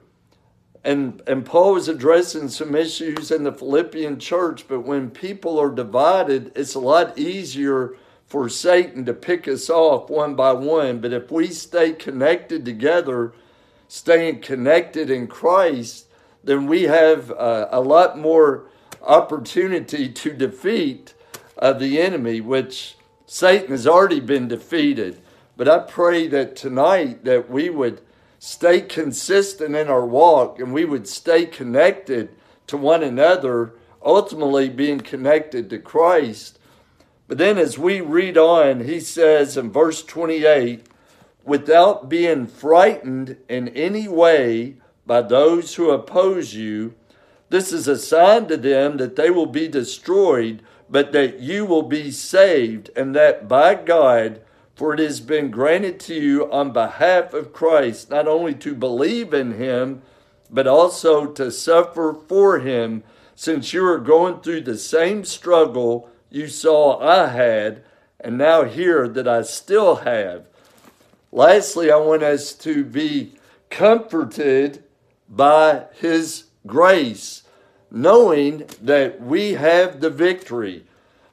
and, 0.85 1.23
and 1.27 1.47
Paul 1.47 1.75
was 1.75 1.89
addressing 1.89 2.49
some 2.49 2.75
issues 2.75 3.31
in 3.31 3.45
the 3.45 3.53
Philippian 3.53 4.19
church, 4.19 4.67
but 4.69 4.81
when 4.81 5.11
people 5.11 5.59
are 5.61 5.71
divided, 5.71 6.53
it's 6.57 6.75
a 6.75 6.81
lot 6.81 7.17
easier 7.19 7.95
for 8.27 8.49
Satan 8.49 9.05
to 9.05 9.15
pick 9.15 9.47
us 9.47 9.71
off 9.71 10.11
one 10.11 10.35
by 10.35 10.53
one. 10.53 11.01
But 11.01 11.13
if 11.13 11.31
we 11.31 11.47
stay 11.49 11.93
connected 11.93 12.65
together, 12.65 13.33
staying 13.87 14.41
connected 14.41 15.11
in 15.11 15.29
Christ, 15.29 16.06
then 16.47 16.67
we 16.67 16.85
have 16.85 17.31
uh, 17.33 17.69
a 17.71 17.81
lot 17.81 18.19
more 18.19 18.67
opportunity 19.03 20.09
to 20.09 20.33
defeat 20.33 21.13
uh, 21.59 21.73
the 21.73 22.01
enemy, 22.01 22.41
which 22.41 22.97
Satan 23.27 23.71
has 23.71 23.87
already 23.87 24.21
been 24.21 24.49
defeated. 24.49 25.21
But 25.57 25.69
I 25.69 25.81
pray 25.81 26.29
that 26.29 26.55
tonight 26.55 27.25
that 27.25 27.51
we 27.51 27.69
would 27.69 28.01
stay 28.39 28.81
consistent 28.81 29.75
in 29.75 29.89
our 29.89 30.07
walk 30.07 30.61
and 30.61 30.73
we 30.73 30.85
would 30.85 31.09
stay 31.09 31.47
connected 31.47 32.29
to 32.69 32.77
one 32.77 33.03
another, 33.03 33.73
ultimately 34.05 34.69
being 34.69 35.01
connected 35.01 35.69
to 35.71 35.79
Christ. 35.79 36.59
But 37.27 37.39
then 37.39 37.59
as 37.59 37.77
we 37.77 38.01
read 38.01 38.39
on, 38.39 38.85
he 38.85 39.01
says 39.01 39.57
in 39.57 39.73
verse 39.73 40.05
28 40.05 40.87
without 41.45 42.09
being 42.09 42.47
frightened 42.47 43.37
in 43.49 43.69
any 43.69 44.07
way 44.07 44.77
by 45.07 45.23
those 45.23 45.77
who 45.77 45.91
oppose 45.91 46.55
you. 46.55 46.95
This 47.49 47.73
is 47.73 47.87
a 47.87 47.97
sign 47.97 48.47
to 48.49 48.57
them 48.57 48.97
that 48.97 49.17
they 49.17 49.31
will 49.31 49.47
be 49.47 49.69
destroyed, 49.69 50.63
but 50.91 51.13
that 51.13 51.39
you 51.41 51.65
will 51.65 51.83
be 51.83 52.11
saved, 52.11 52.91
and 52.97 53.15
that 53.15 53.47
by 53.49 53.75
God, 53.75 54.41
for 54.75 54.93
it 54.95 55.01
has 55.01 55.21
been 55.21 55.51
granted 55.51 56.01
to 56.01 56.15
you 56.15 56.51
on 56.53 56.73
behalf 56.73 57.33
of 57.33 57.53
Christ, 57.53 58.11
not 58.11 58.27
only 58.27 58.55
to 58.57 58.75
believe 58.75 59.33
in 59.33 59.53
him, 59.53 60.03
but 60.51 60.67
also 60.67 61.27
to 61.27 61.51
suffer 61.51 62.17
for 62.29 62.59
him, 62.59 63.03
since 63.35 63.73
you 63.73 63.87
are 63.87 63.99
going 63.99 64.41
through 64.41 64.63
the 64.63 64.79
same 64.79 65.25
struggle 65.25 66.11
you 66.31 66.49
saw 66.49 66.99
I 67.01 67.29
had, 67.29 67.85
and 68.21 68.37
now 68.37 68.65
hear 68.65 69.09
that 69.09 69.29
I 69.29 69.43
still 69.43 69.97
have. 69.97 70.47
Lastly, 71.31 71.91
I 71.91 71.97
want 71.97 72.23
us 72.23 72.53
to 72.55 72.85
be 72.85 73.35
comforted 73.71 74.83
by 75.29 75.87
His 76.01 76.45
grace, 76.67 77.43
knowing 77.91 78.65
that 78.83 79.21
we 79.21 79.53
have 79.53 80.01
the 80.01 80.11
victory. 80.11 80.85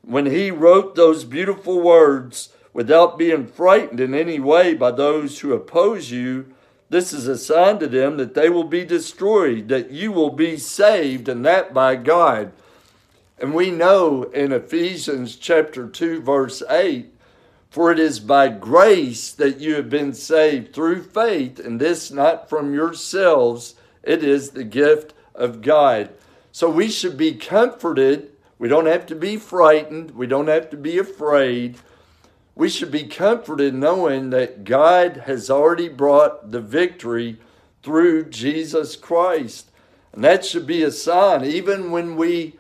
When 0.02 0.26
He 0.26 0.52
wrote 0.52 0.96
those 0.96 1.24
beautiful 1.24 1.82
words, 1.82 2.50
without 2.74 3.18
being 3.18 3.46
frightened 3.46 4.00
in 4.00 4.14
any 4.16 4.40
way 4.40 4.74
by 4.74 4.92
those 4.92 5.40
who 5.40 5.54
oppose 5.54 6.12
you, 6.12 6.54
this 6.90 7.14
is 7.14 7.28
a 7.28 7.38
sign 7.38 7.80
to 7.80 7.88
them 7.88 8.18
that 8.18 8.34
they 8.34 8.50
will 8.50 8.64
be 8.64 8.84
destroyed, 8.84 9.68
that 9.70 9.92
you 9.92 10.12
will 10.12 10.30
be 10.30 10.58
saved, 10.58 11.28
and 11.28 11.46
that 11.46 11.74
by 11.74 11.96
God. 11.96 12.52
And 13.40 13.54
we 13.54 13.72
know 13.72 14.24
in 14.24 14.52
Ephesians 14.52 15.36
chapter 15.36 15.88
2, 15.88 16.22
verse 16.22 16.62
8, 16.70 17.08
for 17.70 17.92
it 17.92 17.98
is 17.98 18.20
by 18.20 18.50
grace 18.50 19.32
that 19.32 19.60
you 19.60 19.74
have 19.76 19.90
been 19.90 20.14
saved 20.14 20.74
through 20.74 21.04
faith, 21.04 21.60
and 21.60 21.82
this 21.82 22.12
not 22.12 22.48
from 22.48 22.74
yourselves. 22.74 23.74
It 24.04 24.24
is 24.24 24.52
the 24.52 24.64
gift 24.64 25.14
of 25.34 25.62
God. 25.62 26.10
So 26.52 26.70
we 26.70 26.90
should 26.90 27.18
be 27.18 27.34
comforted. 27.34 28.32
We 28.60 28.68
don't 28.68 28.86
have 28.86 29.06
to 29.08 29.16
be 29.16 29.38
frightened. 29.38 30.12
We 30.12 30.28
don't 30.28 30.48
have 30.48 30.70
to 30.70 30.78
be 30.78 30.98
afraid. 30.98 31.78
We 32.56 32.70
should 32.70 32.92
be 32.92 33.06
comforted 33.06 33.74
knowing 33.74 34.30
that 34.30 34.64
God 34.64 35.24
has 35.26 35.50
already 35.50 35.90
brought 35.90 36.52
the 36.52 36.62
victory 36.62 37.40
through 37.82 38.30
Jesus 38.30 38.96
Christ. 38.96 39.72
And 40.12 40.24
that 40.24 40.46
should 40.46 40.68
be 40.68 40.84
a 40.84 40.92
sign, 40.92 41.44
even 41.44 41.90
when 41.90 42.16
we 42.16 42.58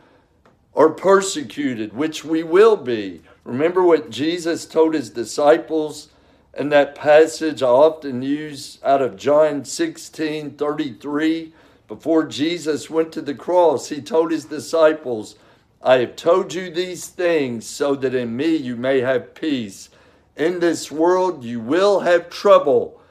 are 0.75 0.89
persecuted, 0.89 1.93
which 1.93 2.25
we 2.25 2.41
will 2.41 2.75
be. 2.75 3.21
Remember 3.43 3.83
what 3.83 4.09
Jesus 4.09 4.65
told 4.65 4.95
his 4.95 5.11
disciples 5.11 6.09
in 6.53 6.69
that 6.69 6.95
passage 6.95 7.63
I 7.63 7.67
often 7.67 8.21
use 8.21 8.79
out 8.83 9.01
of 9.01 9.17
John 9.17 9.65
16 9.65 10.51
33. 10.51 11.53
Before 11.87 12.23
Jesus 12.25 12.89
went 12.89 13.11
to 13.13 13.21
the 13.21 13.35
cross, 13.35 13.89
he 13.89 14.01
told 14.01 14.31
his 14.31 14.45
disciples, 14.45 15.35
I 15.81 15.97
have 15.97 16.15
told 16.15 16.53
you 16.53 16.71
these 16.71 17.07
things 17.07 17.67
so 17.67 17.95
that 17.95 18.15
in 18.15 18.35
me 18.35 18.55
you 18.55 18.75
may 18.75 19.01
have 19.01 19.35
peace. 19.35 19.89
In 20.37 20.59
this 20.59 20.91
world 20.91 21.43
you 21.43 21.59
will 21.59 21.99
have 22.01 22.29
trouble, 22.29 23.01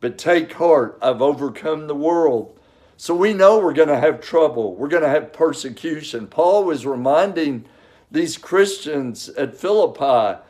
but 0.00 0.18
take 0.18 0.52
heart, 0.52 0.98
I've 1.00 1.22
overcome 1.22 1.86
the 1.86 1.94
world. 1.94 2.58
So 2.96 3.14
we 3.14 3.32
know 3.32 3.58
we're 3.58 3.72
going 3.72 3.88
to 3.88 3.98
have 3.98 4.20
trouble, 4.20 4.74
we're 4.74 4.88
going 4.88 5.04
to 5.04 5.08
have 5.08 5.32
persecution. 5.32 6.26
Paul 6.26 6.64
was 6.64 6.84
reminding 6.84 7.64
these 8.10 8.36
Christians 8.36 9.28
at 9.30 9.56
Philippi 9.56 10.40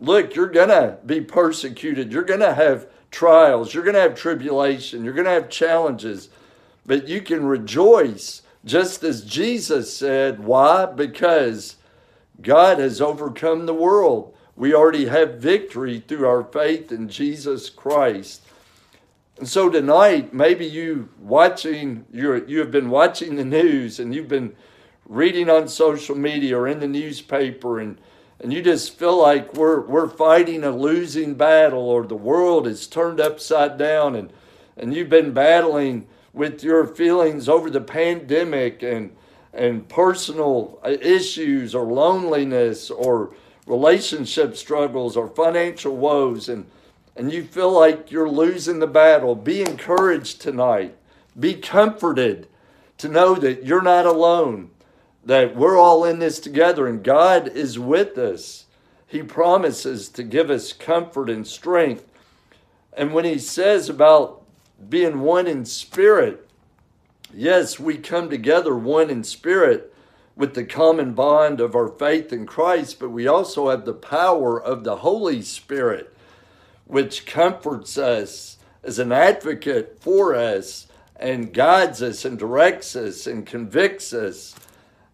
look, 0.00 0.34
you're 0.34 0.48
going 0.48 0.68
to 0.68 0.98
be 1.04 1.20
persecuted. 1.20 2.12
You're 2.12 2.22
going 2.22 2.40
to 2.40 2.54
have 2.54 2.88
trials. 3.10 3.74
You're 3.74 3.84
going 3.84 3.94
to 3.94 4.00
have 4.00 4.14
tribulation. 4.14 5.04
You're 5.04 5.14
going 5.14 5.26
to 5.26 5.32
have 5.32 5.48
challenges. 5.48 6.28
But 6.86 7.08
you 7.08 7.20
can 7.20 7.46
rejoice 7.46 8.42
just 8.64 9.02
as 9.02 9.24
Jesus 9.24 9.94
said. 9.94 10.40
Why? 10.40 10.86
Because 10.86 11.76
God 12.40 12.78
has 12.78 13.00
overcome 13.00 13.66
the 13.66 13.74
world. 13.74 14.34
We 14.56 14.74
already 14.74 15.06
have 15.06 15.34
victory 15.34 16.00
through 16.00 16.26
our 16.26 16.44
faith 16.44 16.90
in 16.90 17.08
Jesus 17.08 17.70
Christ. 17.70 18.42
And 19.38 19.48
so 19.48 19.70
tonight, 19.70 20.34
maybe 20.34 20.66
you 20.66 21.10
watching, 21.20 22.04
you 22.12 22.44
you 22.46 22.58
have 22.58 22.72
been 22.72 22.90
watching 22.90 23.36
the 23.36 23.44
news 23.44 24.00
and 24.00 24.12
you've 24.12 24.28
been 24.28 24.56
reading 25.06 25.48
on 25.48 25.68
social 25.68 26.16
media 26.16 26.58
or 26.58 26.66
in 26.66 26.80
the 26.80 26.88
newspaper 26.88 27.78
and 27.78 28.00
and 28.40 28.52
you 28.52 28.62
just 28.62 28.98
feel 28.98 29.20
like 29.20 29.54
we're 29.54 29.80
we're 29.80 30.08
fighting 30.08 30.64
a 30.64 30.70
losing 30.70 31.34
battle 31.34 31.88
or 31.88 32.06
the 32.06 32.14
world 32.14 32.66
is 32.66 32.86
turned 32.86 33.20
upside 33.20 33.78
down 33.78 34.14
and 34.14 34.32
and 34.76 34.94
you've 34.94 35.08
been 35.08 35.32
battling 35.32 36.06
with 36.32 36.62
your 36.62 36.86
feelings 36.86 37.48
over 37.48 37.70
the 37.70 37.80
pandemic 37.80 38.82
and 38.82 39.14
and 39.52 39.88
personal 39.88 40.80
issues 40.84 41.74
or 41.74 41.84
loneliness 41.84 42.90
or 42.90 43.34
relationship 43.66 44.56
struggles 44.56 45.16
or 45.16 45.28
financial 45.28 45.96
woes 45.96 46.48
and 46.48 46.66
and 47.18 47.32
you 47.32 47.42
feel 47.42 47.72
like 47.72 48.12
you're 48.12 48.28
losing 48.28 48.78
the 48.78 48.86
battle, 48.86 49.34
be 49.34 49.60
encouraged 49.60 50.40
tonight. 50.40 50.94
Be 51.38 51.54
comforted 51.54 52.46
to 52.98 53.08
know 53.08 53.34
that 53.34 53.66
you're 53.66 53.82
not 53.82 54.06
alone, 54.06 54.70
that 55.28 55.54
we're 55.54 55.76
all 55.76 56.06
in 56.06 56.20
this 56.20 56.40
together 56.40 56.86
and 56.86 57.04
God 57.04 57.48
is 57.48 57.78
with 57.78 58.16
us. 58.16 58.64
He 59.06 59.22
promises 59.22 60.08
to 60.08 60.22
give 60.22 60.48
us 60.48 60.72
comfort 60.72 61.28
and 61.28 61.46
strength. 61.46 62.06
And 62.94 63.12
when 63.12 63.26
He 63.26 63.38
says 63.38 63.90
about 63.90 64.42
being 64.88 65.20
one 65.20 65.46
in 65.46 65.66
spirit, 65.66 66.48
yes, 67.32 67.78
we 67.78 67.98
come 67.98 68.30
together 68.30 68.74
one 68.74 69.10
in 69.10 69.22
spirit 69.22 69.94
with 70.34 70.54
the 70.54 70.64
common 70.64 71.12
bond 71.12 71.60
of 71.60 71.74
our 71.74 71.88
faith 71.88 72.32
in 72.32 72.46
Christ, 72.46 72.98
but 72.98 73.10
we 73.10 73.26
also 73.26 73.68
have 73.68 73.84
the 73.84 73.92
power 73.92 74.58
of 74.58 74.82
the 74.82 74.96
Holy 74.96 75.42
Spirit 75.42 76.16
which 76.86 77.26
comforts 77.26 77.98
us 77.98 78.56
as 78.82 78.98
an 78.98 79.12
advocate 79.12 79.98
for 80.00 80.34
us 80.34 80.86
and 81.16 81.52
guides 81.52 82.02
us 82.02 82.24
and 82.24 82.38
directs 82.38 82.96
us 82.96 83.26
and 83.26 83.44
convicts 83.44 84.14
us 84.14 84.54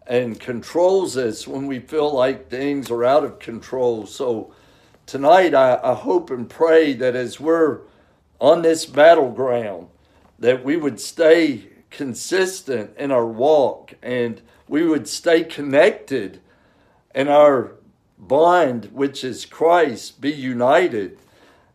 and 0.07 0.39
controls 0.39 1.17
us 1.17 1.47
when 1.47 1.67
we 1.67 1.79
feel 1.79 2.13
like 2.13 2.49
things 2.49 2.91
are 2.91 3.05
out 3.05 3.25
of 3.25 3.39
control. 3.39 4.07
So 4.07 4.53
tonight, 5.07 5.55
I, 5.55 5.81
I 5.83 5.95
hope 5.95 6.31
and 6.31 6.49
pray 6.49 6.93
that 6.95 7.17
as 7.17 7.41
we're 7.41 7.81
on 8.41 8.63
this 8.63 8.87
battleground, 8.87 9.89
that 10.39 10.65
we 10.65 10.77
would 10.77 11.01
stay 11.01 11.69
consistent 11.91 12.97
in 12.99 13.11
our 13.11 13.27
walk 13.27 13.95
and 14.03 14.43
we 14.69 14.85
would 14.87 15.09
stay 15.09 15.45
connected 15.45 16.41
in 17.15 17.29
our 17.29 17.73
bond, 18.19 18.87
which 18.93 19.25
is 19.25 19.47
Christ, 19.47 20.21
be 20.21 20.33
united 20.33 21.19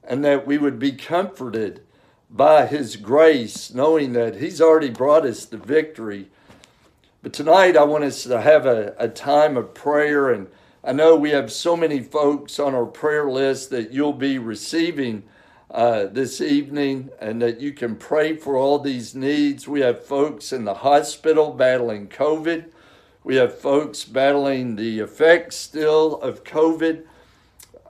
and 0.10 0.26
that 0.26 0.48
we 0.48 0.58
would 0.58 0.80
be 0.80 0.92
comforted 0.92 1.82
by 2.30 2.66
His 2.66 2.96
grace, 2.96 3.72
knowing 3.74 4.14
that 4.14 4.36
He's 4.36 4.60
already 4.60 4.90
brought 4.90 5.26
us 5.26 5.46
the 5.46 5.58
victory. 5.58 6.30
But 7.22 7.34
tonight, 7.34 7.76
I 7.76 7.84
want 7.84 8.04
us 8.04 8.24
to 8.24 8.42
have 8.42 8.66
a, 8.66 8.96
a 8.98 9.10
time 9.10 9.58
of 9.58 9.74
prayer. 9.74 10.32
And 10.32 10.48
I 10.84 10.94
know 10.94 11.16
we 11.16 11.32
have 11.32 11.52
so 11.52 11.76
many 11.76 12.02
folks 12.02 12.60
on 12.60 12.74
our 12.74 12.86
prayer 12.86 13.30
list 13.30 13.70
that 13.72 13.92
you'll 13.92 14.14
be 14.14 14.38
receiving 14.38 15.24
uh, 15.70 16.06
this 16.06 16.42
evening 16.42 17.10
and 17.20 17.42
that 17.42 17.60
you 17.60 17.74
can 17.74 17.96
pray 17.96 18.36
for 18.36 18.56
all 18.56 18.80
these 18.80 19.14
needs. 19.14 19.68
We 19.68 19.82
have 19.82 20.06
folks 20.06 20.54
in 20.54 20.66
the 20.66 20.76
hospital 20.76 21.52
battling 21.52 22.08
COVID. 22.08 22.72
We 23.24 23.36
have 23.36 23.60
folks 23.60 24.06
battling 24.06 24.78
the 24.78 25.00
effects 25.00 25.58
still 25.58 26.16
of 26.22 26.44
COVID 26.44 27.04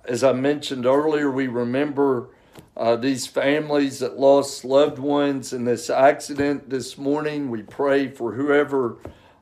as 0.10 0.24
I 0.24 0.34
mentioned 0.34 0.88
earlier, 0.88 1.30
we 1.30 1.46
remember 1.46 2.30
uh, 2.76 2.96
these 2.96 3.28
families 3.28 4.00
that 4.00 4.20
lost 4.20 4.66
loved 4.66 4.98
ones 4.98 5.54
in 5.54 5.66
this 5.66 5.88
accident 5.88 6.68
this 6.68 6.98
morning. 6.98 7.52
We 7.52 7.62
pray 7.62 8.08
for 8.08 8.34
whoever 8.34 8.98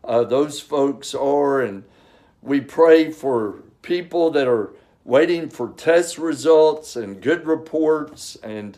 uh, 0.08 0.24
those 0.24 0.60
folks 0.60 1.14
are, 1.14 1.62
and 1.62 1.84
we 2.42 2.62
pray 2.62 3.12
for 3.12 3.64
people 3.82 4.32
that 4.32 4.48
are 4.48 4.72
waiting 5.04 5.50
for 5.50 5.70
test 5.70 6.18
results 6.18 6.96
and 6.96 7.22
good 7.22 7.46
reports, 7.46 8.36
and 8.38 8.78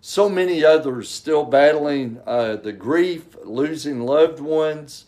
so 0.00 0.28
many 0.28 0.64
others 0.64 1.08
still 1.08 1.44
battling 1.44 2.20
uh, 2.26 2.56
the 2.56 2.72
grief, 2.72 3.36
losing 3.44 4.02
loved 4.02 4.38
ones. 4.38 5.06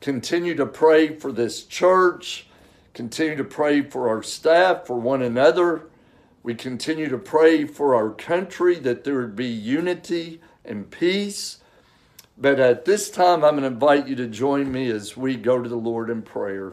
Continue 0.00 0.54
to 0.54 0.66
pray 0.66 1.16
for 1.16 1.32
this 1.32 1.64
church 1.64 2.46
continue 2.94 3.36
to 3.36 3.44
pray 3.44 3.82
for 3.82 4.08
our 4.08 4.22
staff, 4.22 4.86
for 4.86 4.98
one 4.98 5.22
another. 5.22 5.86
We 6.42 6.54
continue 6.54 7.08
to 7.08 7.18
pray 7.18 7.64
for 7.64 7.94
our 7.94 8.10
country 8.10 8.76
that 8.80 9.04
there 9.04 9.18
would 9.20 9.36
be 9.36 9.46
unity 9.46 10.40
and 10.64 10.90
peace. 10.90 11.59
But 12.40 12.58
at 12.58 12.86
this 12.86 13.10
time, 13.10 13.44
I'm 13.44 13.58
going 13.58 13.62
to 13.62 13.66
invite 13.66 14.08
you 14.08 14.16
to 14.16 14.26
join 14.26 14.72
me 14.72 14.90
as 14.90 15.14
we 15.14 15.36
go 15.36 15.62
to 15.62 15.68
the 15.68 15.76
Lord 15.76 16.08
in 16.08 16.22
prayer. 16.22 16.72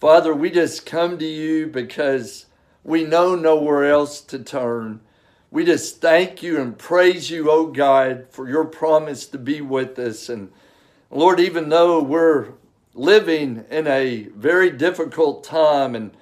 Father, 0.00 0.32
we 0.32 0.50
just 0.50 0.86
come 0.86 1.18
to 1.18 1.26
you 1.26 1.66
because 1.66 2.46
we 2.82 3.04
know 3.04 3.34
nowhere 3.34 3.90
else 3.90 4.22
to 4.22 4.38
turn. 4.38 5.00
We 5.50 5.66
just 5.66 6.00
thank 6.00 6.42
you 6.42 6.58
and 6.58 6.78
praise 6.78 7.30
you, 7.30 7.50
oh 7.50 7.66
God, 7.66 8.28
for 8.30 8.48
your 8.48 8.64
promise 8.64 9.26
to 9.26 9.38
be 9.38 9.60
with 9.60 9.98
us. 9.98 10.30
And 10.30 10.50
Lord, 11.10 11.38
even 11.38 11.68
though 11.68 12.02
we're 12.02 12.52
living 12.94 13.66
in 13.68 13.86
a 13.86 14.28
very 14.34 14.70
difficult 14.70 15.44
time 15.44 15.94
and 15.94 16.12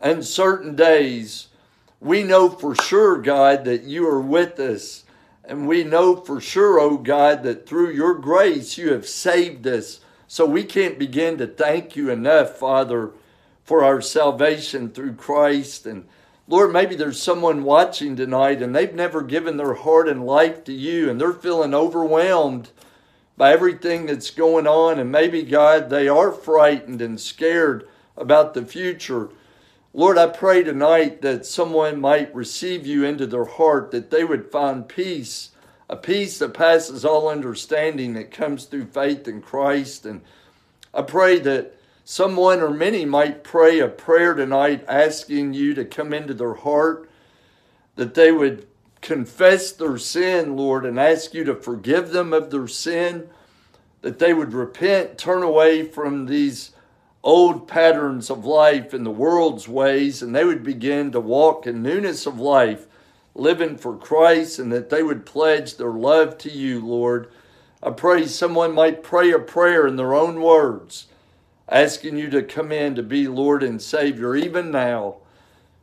uncertain 0.00 0.76
days, 0.76 1.48
we 1.98 2.22
know 2.22 2.48
for 2.48 2.76
sure, 2.76 3.20
God, 3.20 3.64
that 3.64 3.82
you 3.82 4.06
are 4.06 4.20
with 4.20 4.60
us. 4.60 5.02
And 5.46 5.68
we 5.68 5.84
know 5.84 6.16
for 6.16 6.40
sure, 6.40 6.80
oh 6.80 6.96
God, 6.96 7.44
that 7.44 7.68
through 7.68 7.90
your 7.90 8.14
grace 8.14 8.76
you 8.76 8.92
have 8.92 9.06
saved 9.06 9.66
us. 9.66 10.00
So 10.26 10.44
we 10.44 10.64
can't 10.64 10.98
begin 10.98 11.38
to 11.38 11.46
thank 11.46 11.94
you 11.94 12.10
enough, 12.10 12.56
Father, 12.56 13.12
for 13.64 13.84
our 13.84 14.00
salvation 14.00 14.90
through 14.90 15.14
Christ. 15.14 15.86
And 15.86 16.06
Lord, 16.48 16.72
maybe 16.72 16.96
there's 16.96 17.22
someone 17.22 17.62
watching 17.62 18.16
tonight 18.16 18.60
and 18.60 18.74
they've 18.74 18.92
never 18.92 19.22
given 19.22 19.56
their 19.56 19.74
heart 19.74 20.08
and 20.08 20.26
life 20.26 20.64
to 20.64 20.72
you 20.72 21.08
and 21.08 21.20
they're 21.20 21.32
feeling 21.32 21.74
overwhelmed 21.74 22.70
by 23.36 23.52
everything 23.52 24.06
that's 24.06 24.30
going 24.30 24.66
on, 24.66 24.98
and 24.98 25.12
maybe, 25.12 25.42
God, 25.42 25.90
they 25.90 26.08
are 26.08 26.32
frightened 26.32 27.02
and 27.02 27.20
scared 27.20 27.86
about 28.16 28.54
the 28.54 28.64
future. 28.64 29.28
Lord, 29.96 30.18
I 30.18 30.26
pray 30.26 30.62
tonight 30.62 31.22
that 31.22 31.46
someone 31.46 32.02
might 32.02 32.34
receive 32.34 32.86
you 32.86 33.02
into 33.02 33.26
their 33.26 33.46
heart, 33.46 33.92
that 33.92 34.10
they 34.10 34.24
would 34.24 34.52
find 34.52 34.86
peace, 34.86 35.52
a 35.88 35.96
peace 35.96 36.38
that 36.38 36.52
passes 36.52 37.02
all 37.02 37.30
understanding 37.30 38.12
that 38.12 38.30
comes 38.30 38.66
through 38.66 38.88
faith 38.88 39.26
in 39.26 39.40
Christ. 39.40 40.04
And 40.04 40.20
I 40.92 41.00
pray 41.00 41.38
that 41.38 41.78
someone 42.04 42.60
or 42.60 42.68
many 42.68 43.06
might 43.06 43.42
pray 43.42 43.78
a 43.78 43.88
prayer 43.88 44.34
tonight 44.34 44.84
asking 44.86 45.54
you 45.54 45.72
to 45.72 45.84
come 45.86 46.12
into 46.12 46.34
their 46.34 46.52
heart, 46.52 47.08
that 47.94 48.12
they 48.12 48.30
would 48.30 48.66
confess 49.00 49.72
their 49.72 49.96
sin, 49.96 50.58
Lord, 50.58 50.84
and 50.84 51.00
ask 51.00 51.32
you 51.32 51.42
to 51.44 51.54
forgive 51.54 52.10
them 52.10 52.34
of 52.34 52.50
their 52.50 52.68
sin, 52.68 53.30
that 54.02 54.18
they 54.18 54.34
would 54.34 54.52
repent, 54.52 55.16
turn 55.16 55.42
away 55.42 55.84
from 55.84 56.26
these 56.26 56.72
old 57.26 57.66
patterns 57.66 58.30
of 58.30 58.44
life 58.44 58.94
and 58.94 59.04
the 59.04 59.10
world's 59.10 59.66
ways, 59.66 60.22
and 60.22 60.32
they 60.32 60.44
would 60.44 60.62
begin 60.62 61.10
to 61.10 61.18
walk 61.18 61.66
in 61.66 61.82
newness 61.82 62.24
of 62.24 62.38
life, 62.38 62.86
living 63.34 63.76
for 63.76 63.96
Christ, 63.96 64.60
and 64.60 64.70
that 64.72 64.90
they 64.90 65.02
would 65.02 65.26
pledge 65.26 65.74
their 65.76 65.90
love 65.90 66.38
to 66.38 66.50
you, 66.52 66.86
Lord. 66.86 67.28
I 67.82 67.90
pray 67.90 68.26
someone 68.26 68.72
might 68.72 69.02
pray 69.02 69.32
a 69.32 69.40
prayer 69.40 69.88
in 69.88 69.96
their 69.96 70.14
own 70.14 70.40
words, 70.40 71.08
asking 71.68 72.16
you 72.16 72.30
to 72.30 72.44
come 72.44 72.70
in 72.70 72.94
to 72.94 73.02
be 73.02 73.26
Lord 73.26 73.64
and 73.64 73.82
Savior 73.82 74.36
even 74.36 74.70
now. 74.70 75.16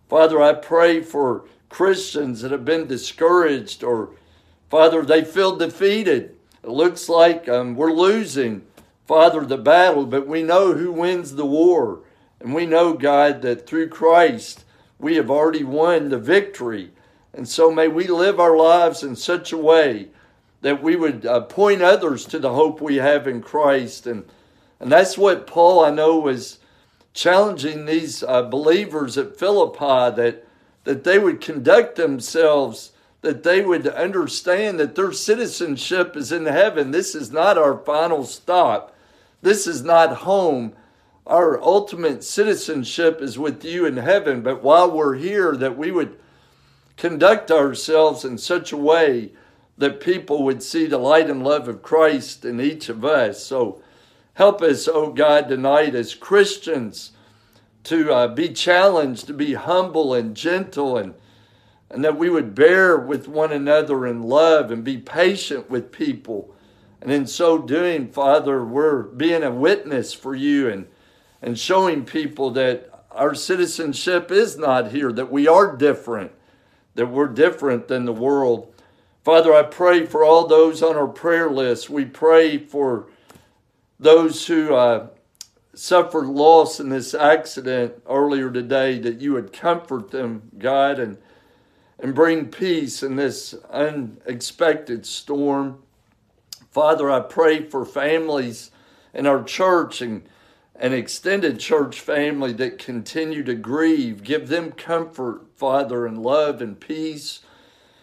Father, 0.08 0.41
I 0.41 0.53
pray 0.53 1.01
for 1.01 1.43
Christians 1.67 2.41
that 2.41 2.53
have 2.53 2.63
been 2.63 2.88
discouraged 2.88 3.84
or, 3.84 4.12
Father, 4.69 5.01
they 5.01 5.25
feel 5.25 5.58
defeated. 5.58 6.38
It 6.63 6.69
looks 6.69 7.10
like 7.10 7.49
um, 7.49 7.75
we're 7.75 7.91
losing, 7.91 8.62
Father, 9.08 9.46
the 9.46 9.58
battle, 9.58 10.06
but 10.06 10.28
we 10.28 10.44
know 10.44 10.74
who 10.74 10.92
wins 10.92 11.36
the 11.36 11.46
war. 11.46 12.02
And 12.39 12.54
we 12.54 12.66
know, 12.66 12.94
God, 12.94 13.42
that 13.42 13.68
through 13.68 13.89
Christ 13.89 14.66
we 15.00 15.16
have 15.16 15.30
already 15.30 15.63
won 15.63 16.10
the 16.10 16.18
victory. 16.18 16.92
And 17.34 17.48
so 17.48 17.72
may 17.72 17.88
we 17.88 18.08
live 18.08 18.39
our 18.39 18.56
lives 18.56 19.04
in 19.04 19.16
such 19.16 19.52
a 19.52 19.58
way 19.58 20.10
that 20.62 20.82
we 20.82 20.96
would 20.96 21.26
uh, 21.26 21.42
point 21.42 21.82
others 21.82 22.26
to 22.26 22.39
the 22.39 22.54
hope 22.54 22.80
we 22.80 22.96
have 22.96 23.28
in 23.28 23.42
Christ. 23.42 24.08
And, 24.08 24.26
and 24.80 24.92
that's 24.92 25.18
what 25.18 25.48
Paul, 25.48 25.84
I 25.84 25.89
know, 25.89 26.18
was 26.20 26.60
challenging 27.13 27.86
these 27.86 28.24
uh, 28.24 28.44
believers 28.44 29.18
at 29.18 29.38
Philippi 29.38 30.16
that 30.16 30.46
that 30.84 31.04
they 31.04 31.20
would 31.20 31.42
conduct 31.42 31.96
themselves, 31.96 32.92
that 33.22 33.44
they 33.44 33.62
would 33.62 33.88
understand 33.88 34.80
that 34.80 34.96
their 34.96 35.12
citizenship 35.12 36.16
is 36.16 36.32
in 36.32 36.46
heaven. 36.46 36.92
This 36.92 37.16
is 37.16 37.32
not 37.32 37.58
our 37.58 37.78
final 37.78 38.26
stop, 38.26 38.92
this 39.43 39.67
is 39.67 39.84
not 39.84 40.17
home. 40.17 40.73
Our 41.27 41.62
ultimate 41.62 42.23
citizenship 42.23 43.21
is 43.21 43.38
with 43.38 43.63
you 43.63 43.86
in 43.86 43.97
heaven. 43.97 44.41
But 44.41 44.63
while 44.63 44.89
we're 44.89 45.15
here, 45.15 45.56
that 45.56 45.77
we 45.77 45.91
would 45.91 46.17
conduct 46.97 47.51
ourselves 47.51 48.25
in 48.25 48.38
such 48.38 48.71
a 48.71 48.77
way 48.77 49.32
that 49.77 49.99
people 49.99 50.43
would 50.43 50.63
see 50.63 50.86
the 50.86 50.97
light 50.97 51.29
and 51.29 51.43
love 51.43 51.67
of 51.67 51.82
Christ 51.82 52.45
in 52.45 52.60
each 52.62 52.89
of 52.89 53.03
us. 53.03 53.43
So 53.43 53.82
help 54.36 54.62
us, 54.62 54.88
oh 54.88 55.12
God, 55.12 55.49
tonight 55.49 55.93
as 55.93 56.15
Christians 56.15 57.12
to 57.84 58.13
uh, 58.13 58.27
be 58.29 58.49
challenged 58.49 59.27
to 59.27 59.34
be 59.34 59.53
humble 59.53 60.13
and 60.13 60.36
gentle 60.36 60.97
and 60.97 61.13
and 61.89 62.03
that 62.03 62.17
we 62.17 62.29
would 62.29 62.56
bear 62.56 62.97
with 62.97 63.27
one 63.27 63.51
another 63.51 64.08
in 64.08 64.23
love 64.23 64.71
and 64.71 64.84
be 64.84 64.97
patient 64.97 65.69
with 65.69 65.91
people. 65.91 66.53
And 67.04 67.12
in 67.12 67.28
so 67.28 67.58
doing, 67.58 68.08
Father, 68.08 68.63
we're 68.63 69.04
being 69.04 69.44
a 69.44 69.52
witness 69.52 70.13
for 70.13 70.34
you 70.34 70.70
and, 70.70 70.88
and 71.42 71.60
showing 71.60 72.06
people 72.06 72.52
that 72.52 72.89
our 73.12 73.36
citizenship 73.36 74.32
is 74.32 74.58
not 74.58 74.92
here, 74.92 75.12
that 75.12 75.30
we 75.30 75.46
are 75.46 75.76
different, 75.76 76.32
that 76.96 77.08
we're 77.08 77.28
different 77.28 77.89
than 77.89 78.06
the 78.06 78.13
world. 78.13 78.74
Father, 79.22 79.54
I 79.54 79.63
pray 79.63 80.06
for 80.06 80.24
all 80.24 80.48
those 80.48 80.82
on 80.82 80.96
our 80.96 81.10
prayer 81.10 81.52
list. 81.52 81.89
We 81.89 82.06
pray 82.06 82.58
for 82.58 83.08
those 84.00 84.48
who 84.48 84.74
uh, 84.74 85.08
suffered 85.76 86.28
loss 86.28 86.80
in 86.80 86.88
this 86.88 87.13
accident 87.13 88.02
earlier 88.08 88.50
today, 88.50 88.98
that 89.00 89.20
you 89.20 89.34
would 89.34 89.52
comfort 89.52 90.12
them, 90.12 90.52
God, 90.58 91.00
and, 91.00 91.18
and 92.00 92.16
bring 92.16 92.48
peace 92.48 93.04
in 93.04 93.18
this 93.18 93.54
unexpected 93.70 95.06
storm. 95.06 95.83
Father, 96.73 97.12
I 97.12 97.19
pray 97.19 97.62
for 97.62 97.86
families 97.86 98.71
in 99.13 99.27
our 99.27 99.43
church 99.43 100.01
and 100.01 100.23
an 100.75 100.91
extended 100.91 101.59
church 101.59 101.99
family 101.99 102.51
that 102.53 102.79
continue 102.79 103.43
to 103.43 103.53
grieve. 103.53 104.23
Give 104.23 104.47
them 104.47 104.71
comfort, 104.71 105.43
Father, 105.55 106.07
and 106.07 106.23
love 106.23 106.63
and 106.63 106.79
peace. 106.79 107.41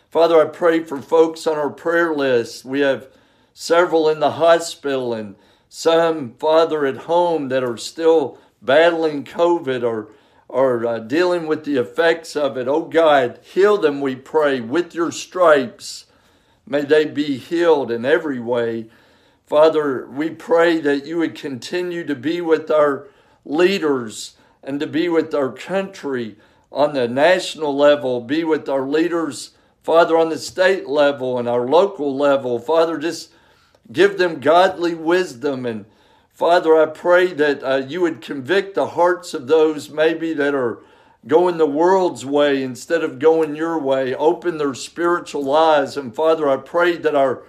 Father, 0.09 0.40
I 0.40 0.44
pray 0.44 0.85
for 0.85 1.02
folks 1.02 1.48
on 1.48 1.59
our 1.59 1.68
prayer 1.68 2.14
list. 2.14 2.64
We 2.64 2.78
have 2.78 3.09
several 3.52 4.09
in 4.09 4.20
the 4.20 4.33
hospital 4.33 5.12
and 5.14 5.35
some, 5.68 6.35
Father, 6.35 6.87
at 6.87 6.96
home 6.96 7.48
that 7.48 7.64
are 7.64 7.76
still 7.76 8.38
battling 8.62 9.24
COVID 9.24 9.83
or, 9.83 10.12
or 10.46 10.87
uh, 10.87 11.00
dealing 11.00 11.48
with 11.48 11.64
the 11.64 11.76
effects 11.76 12.37
of 12.37 12.56
it. 12.56 12.68
Oh 12.68 12.83
God, 12.85 13.40
heal 13.42 13.78
them, 13.78 14.00
we 14.00 14.14
pray, 14.14 14.61
with 14.61 14.94
your 14.94 15.11
stripes. 15.11 16.06
May 16.70 16.83
they 16.83 17.04
be 17.04 17.37
healed 17.37 17.90
in 17.90 18.06
every 18.06 18.40
way. 18.40 18.87
Father, 19.46 20.06
we 20.06 20.30
pray 20.30 20.80
that 20.80 21.04
you 21.04 21.18
would 21.18 21.35
continue 21.35 22.04
to 22.04 22.14
be 22.14 22.40
with 22.40 22.70
our 22.70 23.09
leaders 23.44 24.37
and 24.62 24.80
to 24.80 24.87
be 24.87 25.11
with 25.11 25.35
our 25.35 25.52
country 25.52 26.37
on 26.72 26.94
the 26.94 27.09
national 27.09 27.76
level, 27.76 28.22
be 28.22 28.44
with 28.44 28.70
our 28.70 28.87
leaders, 28.87 29.50
Father, 29.83 30.16
on 30.16 30.30
the 30.30 30.38
state 30.38 30.88
level 30.88 31.38
and 31.38 31.46
our 31.46 31.66
local 31.66 32.16
level. 32.16 32.59
Father, 32.59 32.96
just 32.96 33.30
Give 33.92 34.18
them 34.18 34.40
godly 34.40 34.94
wisdom. 34.94 35.66
And 35.66 35.87
Father, 36.33 36.80
I 36.80 36.87
pray 36.87 37.33
that 37.35 37.62
uh, 37.62 37.76
you 37.87 38.00
would 38.02 38.20
convict 38.20 38.74
the 38.74 38.88
hearts 38.88 39.35
of 39.35 39.46
those 39.46 39.90
maybe 39.90 40.33
that 40.35 40.54
are 40.54 40.78
going 41.26 41.59
the 41.59 41.66
world's 41.66 42.24
way 42.24 42.62
instead 42.62 43.04
of 43.04 43.18
going 43.18 43.54
your 43.54 43.78
way. 43.78 44.14
Open 44.14 44.59
their 44.59 44.74
spiritual 44.74 45.54
eyes. 45.54 45.96
And 45.96 46.14
Father, 46.14 46.48
I 46.48 46.56
pray 46.56 46.96
that 46.96 47.14
our 47.14 47.42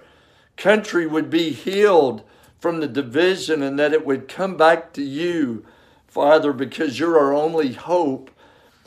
country 0.56 1.06
would 1.06 1.30
be 1.30 1.50
healed 1.50 2.22
from 2.60 2.80
the 2.80 2.88
division 2.88 3.62
and 3.62 3.78
that 3.78 3.92
it 3.92 4.06
would 4.06 4.28
come 4.28 4.56
back 4.56 4.92
to 4.92 5.02
you, 5.02 5.64
Father, 6.06 6.52
because 6.52 6.98
you're 6.98 7.18
our 7.18 7.32
only 7.32 7.72
hope. 7.72 8.30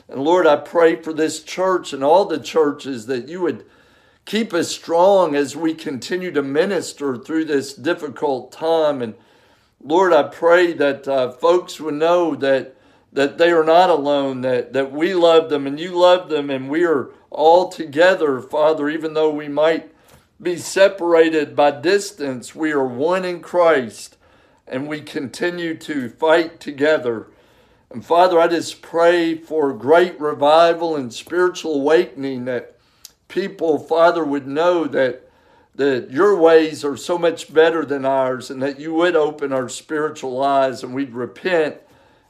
And 0.08 0.22
Lord, 0.22 0.46
I 0.46 0.56
pray 0.56 0.96
for 0.96 1.12
this 1.12 1.42
church 1.42 1.92
and 1.92 2.04
all 2.04 2.24
the 2.24 2.38
churches 2.38 3.06
that 3.06 3.28
you 3.28 3.40
would 3.42 3.66
keep 4.24 4.52
us 4.54 4.68
strong 4.68 5.34
as 5.34 5.56
we 5.56 5.74
continue 5.74 6.30
to 6.32 6.42
minister 6.42 7.16
through 7.16 7.44
this 7.44 7.74
difficult 7.74 8.52
time. 8.52 9.02
And 9.02 9.14
Lord, 9.82 10.12
I 10.12 10.24
pray 10.24 10.72
that 10.74 11.06
uh, 11.06 11.32
folks 11.32 11.80
would 11.80 11.94
know 11.94 12.34
that 12.36 12.76
that 13.12 13.38
they 13.38 13.50
are 13.50 13.64
not 13.64 13.90
alone, 13.90 14.42
that, 14.42 14.72
that 14.72 14.92
we 14.92 15.14
love 15.14 15.48
them 15.48 15.66
and 15.66 15.80
you 15.80 15.98
love 15.98 16.28
them, 16.28 16.50
and 16.50 16.68
we 16.68 16.84
are 16.84 17.10
all 17.30 17.68
together, 17.68 18.40
Father, 18.40 18.88
even 18.88 19.14
though 19.14 19.30
we 19.30 19.48
might 19.48 19.92
be 20.40 20.56
separated 20.56 21.56
by 21.56 21.70
distance, 21.70 22.54
we 22.54 22.72
are 22.72 22.86
one 22.86 23.24
in 23.24 23.40
Christ, 23.40 24.16
and 24.66 24.86
we 24.86 25.00
continue 25.00 25.76
to 25.78 26.08
fight 26.10 26.60
together. 26.60 27.28
And 27.90 28.04
Father, 28.04 28.38
I 28.38 28.48
just 28.48 28.82
pray 28.82 29.36
for 29.36 29.72
great 29.72 30.20
revival 30.20 30.96
and 30.96 31.12
spiritual 31.12 31.76
awakening 31.76 32.44
that 32.46 32.76
people, 33.28 33.78
Father, 33.78 34.24
would 34.24 34.46
know 34.46 34.84
that 34.84 35.22
that 35.76 36.10
your 36.10 36.34
ways 36.34 36.84
are 36.84 36.96
so 36.96 37.18
much 37.18 37.52
better 37.52 37.84
than 37.84 38.06
ours 38.06 38.50
and 38.50 38.62
that 38.62 38.80
you 38.80 38.94
would 38.94 39.14
open 39.14 39.52
our 39.52 39.68
spiritual 39.68 40.42
eyes 40.42 40.82
and 40.82 40.94
we'd 40.94 41.12
repent 41.12 41.76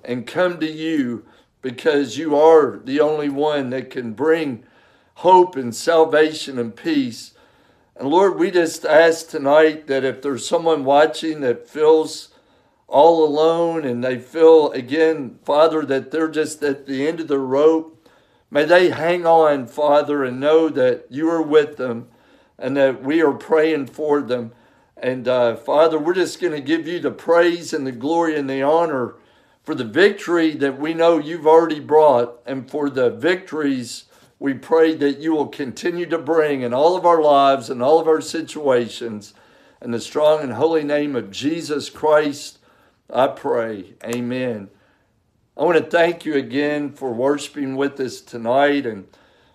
and 0.06 0.26
come 0.26 0.58
to 0.60 0.70
you 0.70 1.26
because 1.60 2.16
you 2.16 2.34
are 2.34 2.80
the 2.82 3.00
only 3.00 3.28
one 3.28 3.68
that 3.70 3.90
can 3.90 4.14
bring 4.14 4.64
hope 5.16 5.56
and 5.56 5.74
salvation 5.74 6.58
and 6.58 6.74
peace. 6.74 7.34
And 7.94 8.08
Lord, 8.08 8.38
we 8.38 8.50
just 8.50 8.86
ask 8.86 9.28
tonight 9.28 9.86
that 9.88 10.04
if 10.04 10.22
there's 10.22 10.48
someone 10.48 10.84
watching 10.84 11.40
that 11.40 11.68
feels 11.68 12.30
all 12.88 13.22
alone 13.22 13.84
and 13.84 14.02
they 14.02 14.18
feel 14.18 14.70
again, 14.72 15.38
Father, 15.44 15.84
that 15.84 16.10
they're 16.10 16.28
just 16.28 16.62
at 16.62 16.86
the 16.86 17.06
end 17.06 17.20
of 17.20 17.28
the 17.28 17.38
rope, 17.38 17.96
May 18.50 18.64
they 18.64 18.90
hang 18.90 19.26
on, 19.26 19.66
Father, 19.66 20.24
and 20.24 20.38
know 20.38 20.68
that 20.68 21.06
you 21.10 21.28
are 21.28 21.42
with 21.42 21.76
them 21.76 22.08
and 22.58 22.76
that 22.76 23.02
we 23.02 23.20
are 23.20 23.32
praying 23.32 23.86
for 23.86 24.22
them. 24.22 24.52
And 24.96 25.26
uh, 25.26 25.56
Father, 25.56 25.98
we're 25.98 26.14
just 26.14 26.40
going 26.40 26.52
to 26.52 26.60
give 26.60 26.86
you 26.86 27.00
the 27.00 27.10
praise 27.10 27.72
and 27.72 27.86
the 27.86 27.92
glory 27.92 28.36
and 28.36 28.48
the 28.48 28.62
honor 28.62 29.16
for 29.66 29.74
the 29.74 29.84
victory 29.84 30.52
that 30.52 30.78
we 30.78 30.94
know 30.94 31.18
you've 31.18 31.46
already 31.46 31.80
brought 31.80 32.38
and 32.46 32.70
for 32.70 32.88
the 32.88 33.10
victories 33.10 34.04
we 34.38 34.54
pray 34.54 34.94
that 34.94 35.18
you 35.18 35.34
will 35.34 35.48
continue 35.48 36.06
to 36.06 36.18
bring 36.18 36.60
in 36.60 36.72
all 36.72 36.96
of 36.96 37.04
our 37.04 37.20
lives 37.20 37.68
and 37.68 37.82
all 37.82 37.98
of 37.98 38.06
our 38.06 38.20
situations. 38.20 39.34
In 39.82 39.90
the 39.90 40.00
strong 40.00 40.40
and 40.40 40.52
holy 40.52 40.84
name 40.84 41.16
of 41.16 41.32
Jesus 41.32 41.90
Christ, 41.90 42.58
I 43.10 43.26
pray. 43.26 43.94
Amen. 44.04 44.68
I 45.56 45.64
want 45.64 45.78
to 45.78 45.84
thank 45.84 46.24
you 46.24 46.34
again 46.34 46.92
for 46.92 47.12
worshiping 47.12 47.76
with 47.76 47.98
us 47.98 48.20
tonight. 48.20 48.86
And 48.86 49.08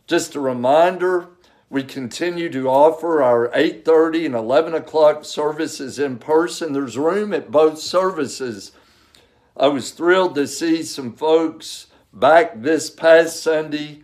just 0.08 0.36
a 0.36 0.42
reminder, 0.42 1.28
we 1.70 1.84
continue 1.84 2.50
to 2.50 2.68
offer 2.68 3.22
our 3.22 3.48
8.30 3.50 4.26
and 4.26 4.36
11 4.36 4.74
o'clock 4.74 5.24
services 5.24 6.00
in 6.00 6.18
person. 6.18 6.74
There's 6.74 6.98
room 6.98 7.34
at 7.34 7.52
both 7.52 7.80
services. 7.80 8.74
I 9.58 9.68
was 9.68 9.92
thrilled 9.92 10.36
to 10.36 10.48
see 10.48 10.82
some 10.82 11.14
folks 11.14 11.88
back 12.14 12.62
this 12.62 12.90
past 12.90 13.44
Sunday 13.44 14.04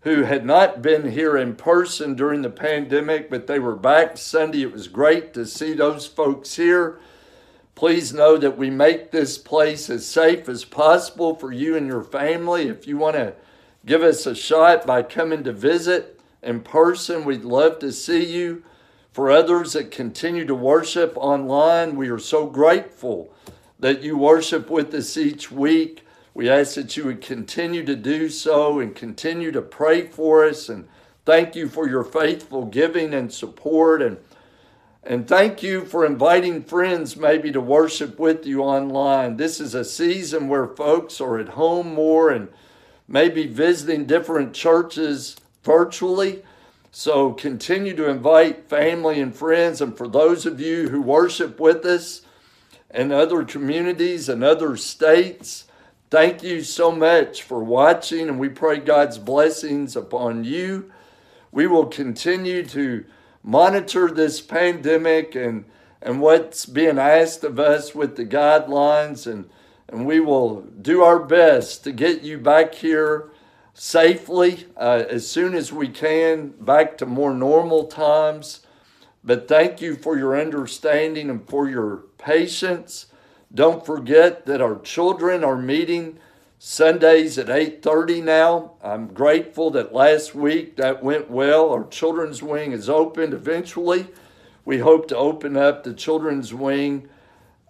who 0.00 0.24
had 0.24 0.44
not 0.44 0.82
been 0.82 1.12
here 1.12 1.36
in 1.36 1.54
person 1.54 2.14
during 2.14 2.42
the 2.42 2.50
pandemic, 2.50 3.30
but 3.30 3.46
they 3.46 3.60
were 3.60 3.76
back 3.76 4.16
Sunday. 4.16 4.62
It 4.62 4.72
was 4.72 4.88
great 4.88 5.32
to 5.34 5.46
see 5.46 5.72
those 5.72 6.06
folks 6.06 6.56
here. 6.56 6.98
Please 7.76 8.12
know 8.12 8.36
that 8.38 8.58
we 8.58 8.70
make 8.70 9.12
this 9.12 9.38
place 9.38 9.88
as 9.88 10.04
safe 10.04 10.48
as 10.48 10.64
possible 10.64 11.36
for 11.36 11.52
you 11.52 11.76
and 11.76 11.86
your 11.86 12.02
family. 12.02 12.66
If 12.68 12.88
you 12.88 12.96
want 12.96 13.14
to 13.14 13.34
give 13.86 14.02
us 14.02 14.26
a 14.26 14.34
shot 14.34 14.84
by 14.84 15.04
coming 15.04 15.44
to 15.44 15.52
visit 15.52 16.20
in 16.42 16.60
person, 16.60 17.24
we'd 17.24 17.44
love 17.44 17.78
to 17.78 17.92
see 17.92 18.24
you. 18.24 18.64
For 19.12 19.30
others 19.30 19.74
that 19.74 19.92
continue 19.92 20.44
to 20.44 20.54
worship 20.54 21.16
online, 21.16 21.96
we 21.96 22.08
are 22.08 22.18
so 22.18 22.46
grateful 22.46 23.32
that 23.78 24.02
you 24.02 24.16
worship 24.16 24.70
with 24.70 24.92
us 24.94 25.16
each 25.16 25.50
week. 25.50 26.04
We 26.34 26.48
ask 26.48 26.74
that 26.74 26.96
you 26.96 27.04
would 27.04 27.20
continue 27.20 27.84
to 27.84 27.96
do 27.96 28.28
so 28.28 28.80
and 28.80 28.94
continue 28.94 29.50
to 29.52 29.62
pray 29.62 30.06
for 30.06 30.44
us. 30.44 30.68
And 30.68 30.88
thank 31.24 31.56
you 31.56 31.68
for 31.68 31.88
your 31.88 32.04
faithful 32.04 32.64
giving 32.64 33.14
and 33.14 33.32
support. 33.32 34.02
And 34.02 34.18
and 35.08 35.26
thank 35.26 35.62
you 35.62 35.86
for 35.86 36.04
inviting 36.04 36.62
friends 36.62 37.16
maybe 37.16 37.50
to 37.52 37.62
worship 37.62 38.18
with 38.18 38.44
you 38.44 38.60
online. 38.60 39.38
This 39.38 39.58
is 39.58 39.74
a 39.74 39.84
season 39.84 40.48
where 40.48 40.66
folks 40.66 41.18
are 41.18 41.38
at 41.38 41.50
home 41.50 41.94
more 41.94 42.30
and 42.30 42.48
maybe 43.06 43.46
visiting 43.46 44.04
different 44.04 44.52
churches 44.52 45.36
virtually. 45.62 46.42
So 46.90 47.32
continue 47.32 47.96
to 47.96 48.10
invite 48.10 48.68
family 48.68 49.18
and 49.18 49.34
friends. 49.34 49.80
And 49.80 49.96
for 49.96 50.08
those 50.08 50.44
of 50.44 50.60
you 50.60 50.90
who 50.90 51.00
worship 51.00 51.58
with 51.58 51.86
us 51.86 52.20
in 52.92 53.12
other 53.12 53.44
communities 53.44 54.28
and 54.28 54.42
other 54.42 54.76
states, 54.76 55.66
thank 56.10 56.42
you 56.42 56.62
so 56.62 56.90
much 56.90 57.42
for 57.42 57.62
watching. 57.62 58.28
And 58.28 58.38
we 58.38 58.48
pray 58.48 58.78
God's 58.78 59.18
blessings 59.18 59.94
upon 59.96 60.44
you. 60.44 60.90
We 61.52 61.66
will 61.66 61.86
continue 61.86 62.64
to 62.66 63.04
monitor 63.42 64.10
this 64.10 64.40
pandemic 64.40 65.34
and, 65.34 65.64
and 66.02 66.20
what's 66.20 66.66
being 66.66 66.98
asked 66.98 67.44
of 67.44 67.58
us 67.58 67.94
with 67.94 68.16
the 68.16 68.26
guidelines, 68.26 69.26
and, 69.30 69.48
and 69.88 70.06
we 70.06 70.20
will 70.20 70.62
do 70.62 71.02
our 71.02 71.18
best 71.18 71.84
to 71.84 71.92
get 71.92 72.22
you 72.22 72.38
back 72.38 72.74
here 72.74 73.30
safely 73.74 74.66
uh, 74.76 75.04
as 75.08 75.28
soon 75.28 75.54
as 75.54 75.72
we 75.72 75.88
can, 75.88 76.48
back 76.48 76.98
to 76.98 77.06
more 77.06 77.32
normal 77.32 77.86
times. 77.86 78.60
But 79.24 79.48
thank 79.48 79.80
you 79.80 79.94
for 79.94 80.18
your 80.18 80.38
understanding 80.38 81.30
and 81.30 81.48
for 81.48 81.68
your 81.68 82.04
patience. 82.18 83.06
Don't 83.54 83.86
forget 83.86 84.44
that 84.46 84.60
our 84.60 84.78
children 84.78 85.42
are 85.42 85.56
meeting 85.56 86.18
Sundays 86.58 87.38
at 87.38 87.48
8:30 87.48 88.20
now. 88.20 88.72
I'm 88.82 89.06
grateful 89.14 89.70
that 89.70 89.94
last 89.94 90.34
week 90.34 90.76
that 90.76 91.02
went 91.02 91.30
well. 91.30 91.70
Our 91.70 91.84
children's 91.84 92.42
wing 92.42 92.72
is 92.72 92.90
opened 92.90 93.32
eventually. 93.32 94.08
We 94.64 94.78
hope 94.78 95.08
to 95.08 95.16
open 95.16 95.56
up 95.56 95.84
the 95.84 95.94
children's 95.94 96.52
wing 96.52 97.08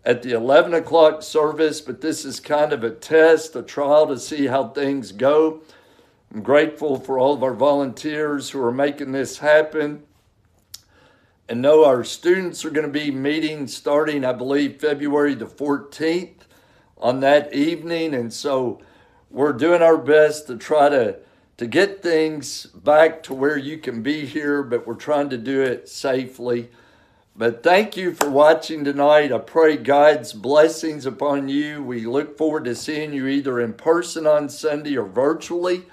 at 0.04 0.22
the 0.22 0.32
11 0.32 0.72
o'clock 0.72 1.22
service, 1.22 1.80
but 1.82 2.00
this 2.00 2.24
is 2.24 2.40
kind 2.40 2.72
of 2.72 2.82
a 2.82 2.90
test, 2.90 3.54
a 3.54 3.62
trial 3.62 4.06
to 4.06 4.18
see 4.18 4.46
how 4.46 4.68
things 4.68 5.12
go. 5.12 5.60
I'm 6.34 6.42
grateful 6.42 6.98
for 6.98 7.18
all 7.18 7.34
of 7.34 7.42
our 7.42 7.54
volunteers 7.54 8.50
who 8.50 8.62
are 8.64 8.72
making 8.72 9.12
this 9.12 9.38
happen. 9.38 10.04
And 11.48 11.62
know 11.62 11.86
our 11.86 12.04
students 12.04 12.62
are 12.66 12.70
going 12.70 12.86
to 12.86 12.92
be 12.92 13.10
meeting 13.10 13.66
starting, 13.68 14.22
I 14.22 14.34
believe, 14.34 14.78
February 14.80 15.34
the 15.34 15.46
14th 15.46 16.40
on 16.98 17.20
that 17.20 17.54
evening. 17.54 18.12
And 18.12 18.30
so 18.30 18.82
we're 19.30 19.54
doing 19.54 19.80
our 19.80 19.96
best 19.96 20.46
to 20.48 20.56
try 20.56 20.90
to, 20.90 21.16
to 21.56 21.66
get 21.66 22.02
things 22.02 22.66
back 22.66 23.22
to 23.24 23.34
where 23.34 23.56
you 23.56 23.78
can 23.78 24.02
be 24.02 24.26
here, 24.26 24.62
but 24.62 24.86
we're 24.86 24.94
trying 24.94 25.30
to 25.30 25.38
do 25.38 25.62
it 25.62 25.88
safely. 25.88 26.68
But 27.34 27.62
thank 27.62 27.96
you 27.96 28.12
for 28.12 28.28
watching 28.28 28.84
tonight. 28.84 29.32
I 29.32 29.38
pray 29.38 29.78
God's 29.78 30.34
blessings 30.34 31.06
upon 31.06 31.48
you. 31.48 31.82
We 31.82 32.04
look 32.04 32.36
forward 32.36 32.64
to 32.66 32.74
seeing 32.74 33.14
you 33.14 33.26
either 33.26 33.58
in 33.58 33.72
person 33.72 34.26
on 34.26 34.50
Sunday 34.50 34.98
or 34.98 35.06
virtually. 35.06 35.86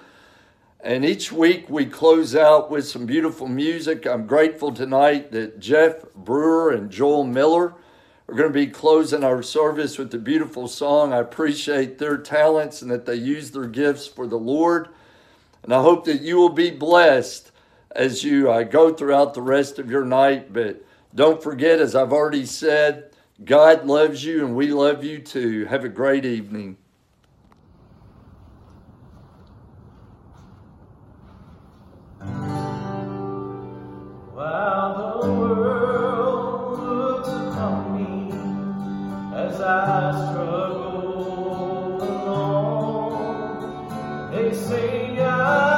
And 0.85 1.03
each 1.03 1.31
week 1.31 1.67
we 1.67 1.87
close 1.87 2.35
out 2.35 2.69
with 2.69 2.87
some 2.87 3.07
beautiful 3.07 3.47
music. 3.47 4.05
I'm 4.05 4.27
grateful 4.27 4.71
tonight 4.71 5.31
that 5.31 5.59
Jeff 5.59 6.13
Brewer 6.13 6.69
and 6.69 6.91
Joel 6.91 7.23
Miller 7.23 7.73
are 8.29 8.35
going 8.35 8.49
to 8.49 8.53
be 8.53 8.67
closing 8.67 9.23
our 9.23 9.41
service 9.41 9.97
with 9.97 10.13
a 10.13 10.19
beautiful 10.19 10.67
song. 10.67 11.11
I 11.11 11.17
appreciate 11.17 11.97
their 11.97 12.17
talents 12.17 12.83
and 12.83 12.91
that 12.91 13.07
they 13.07 13.15
use 13.15 13.49
their 13.49 13.65
gifts 13.65 14.05
for 14.05 14.27
the 14.27 14.37
Lord. 14.37 14.89
And 15.63 15.73
I 15.73 15.81
hope 15.81 16.05
that 16.05 16.21
you 16.21 16.37
will 16.37 16.49
be 16.49 16.69
blessed 16.69 17.51
as 17.95 18.23
you 18.23 18.51
uh, 18.51 18.61
go 18.61 18.93
throughout 18.93 19.33
the 19.33 19.41
rest 19.41 19.79
of 19.79 19.89
your 19.89 20.05
night. 20.05 20.53
But 20.53 20.85
don't 21.15 21.41
forget, 21.41 21.79
as 21.79 21.95
I've 21.95 22.13
already 22.13 22.45
said, 22.45 23.09
God 23.43 23.87
loves 23.87 24.23
you 24.23 24.45
and 24.45 24.55
we 24.55 24.67
love 24.67 25.03
you 25.03 25.17
too. 25.17 25.65
Have 25.65 25.83
a 25.83 25.89
great 25.89 26.25
evening. 26.25 26.77
While 34.55 35.19
the 35.21 35.31
world 35.33 36.79
looks 36.79 37.27
upon 37.27 37.75
me 37.97 38.31
as 39.35 39.59
I 39.59 39.75
struggle 40.29 42.01
along, 42.01 43.11
they 44.31 44.49
say 44.53 45.19
I 45.19 45.74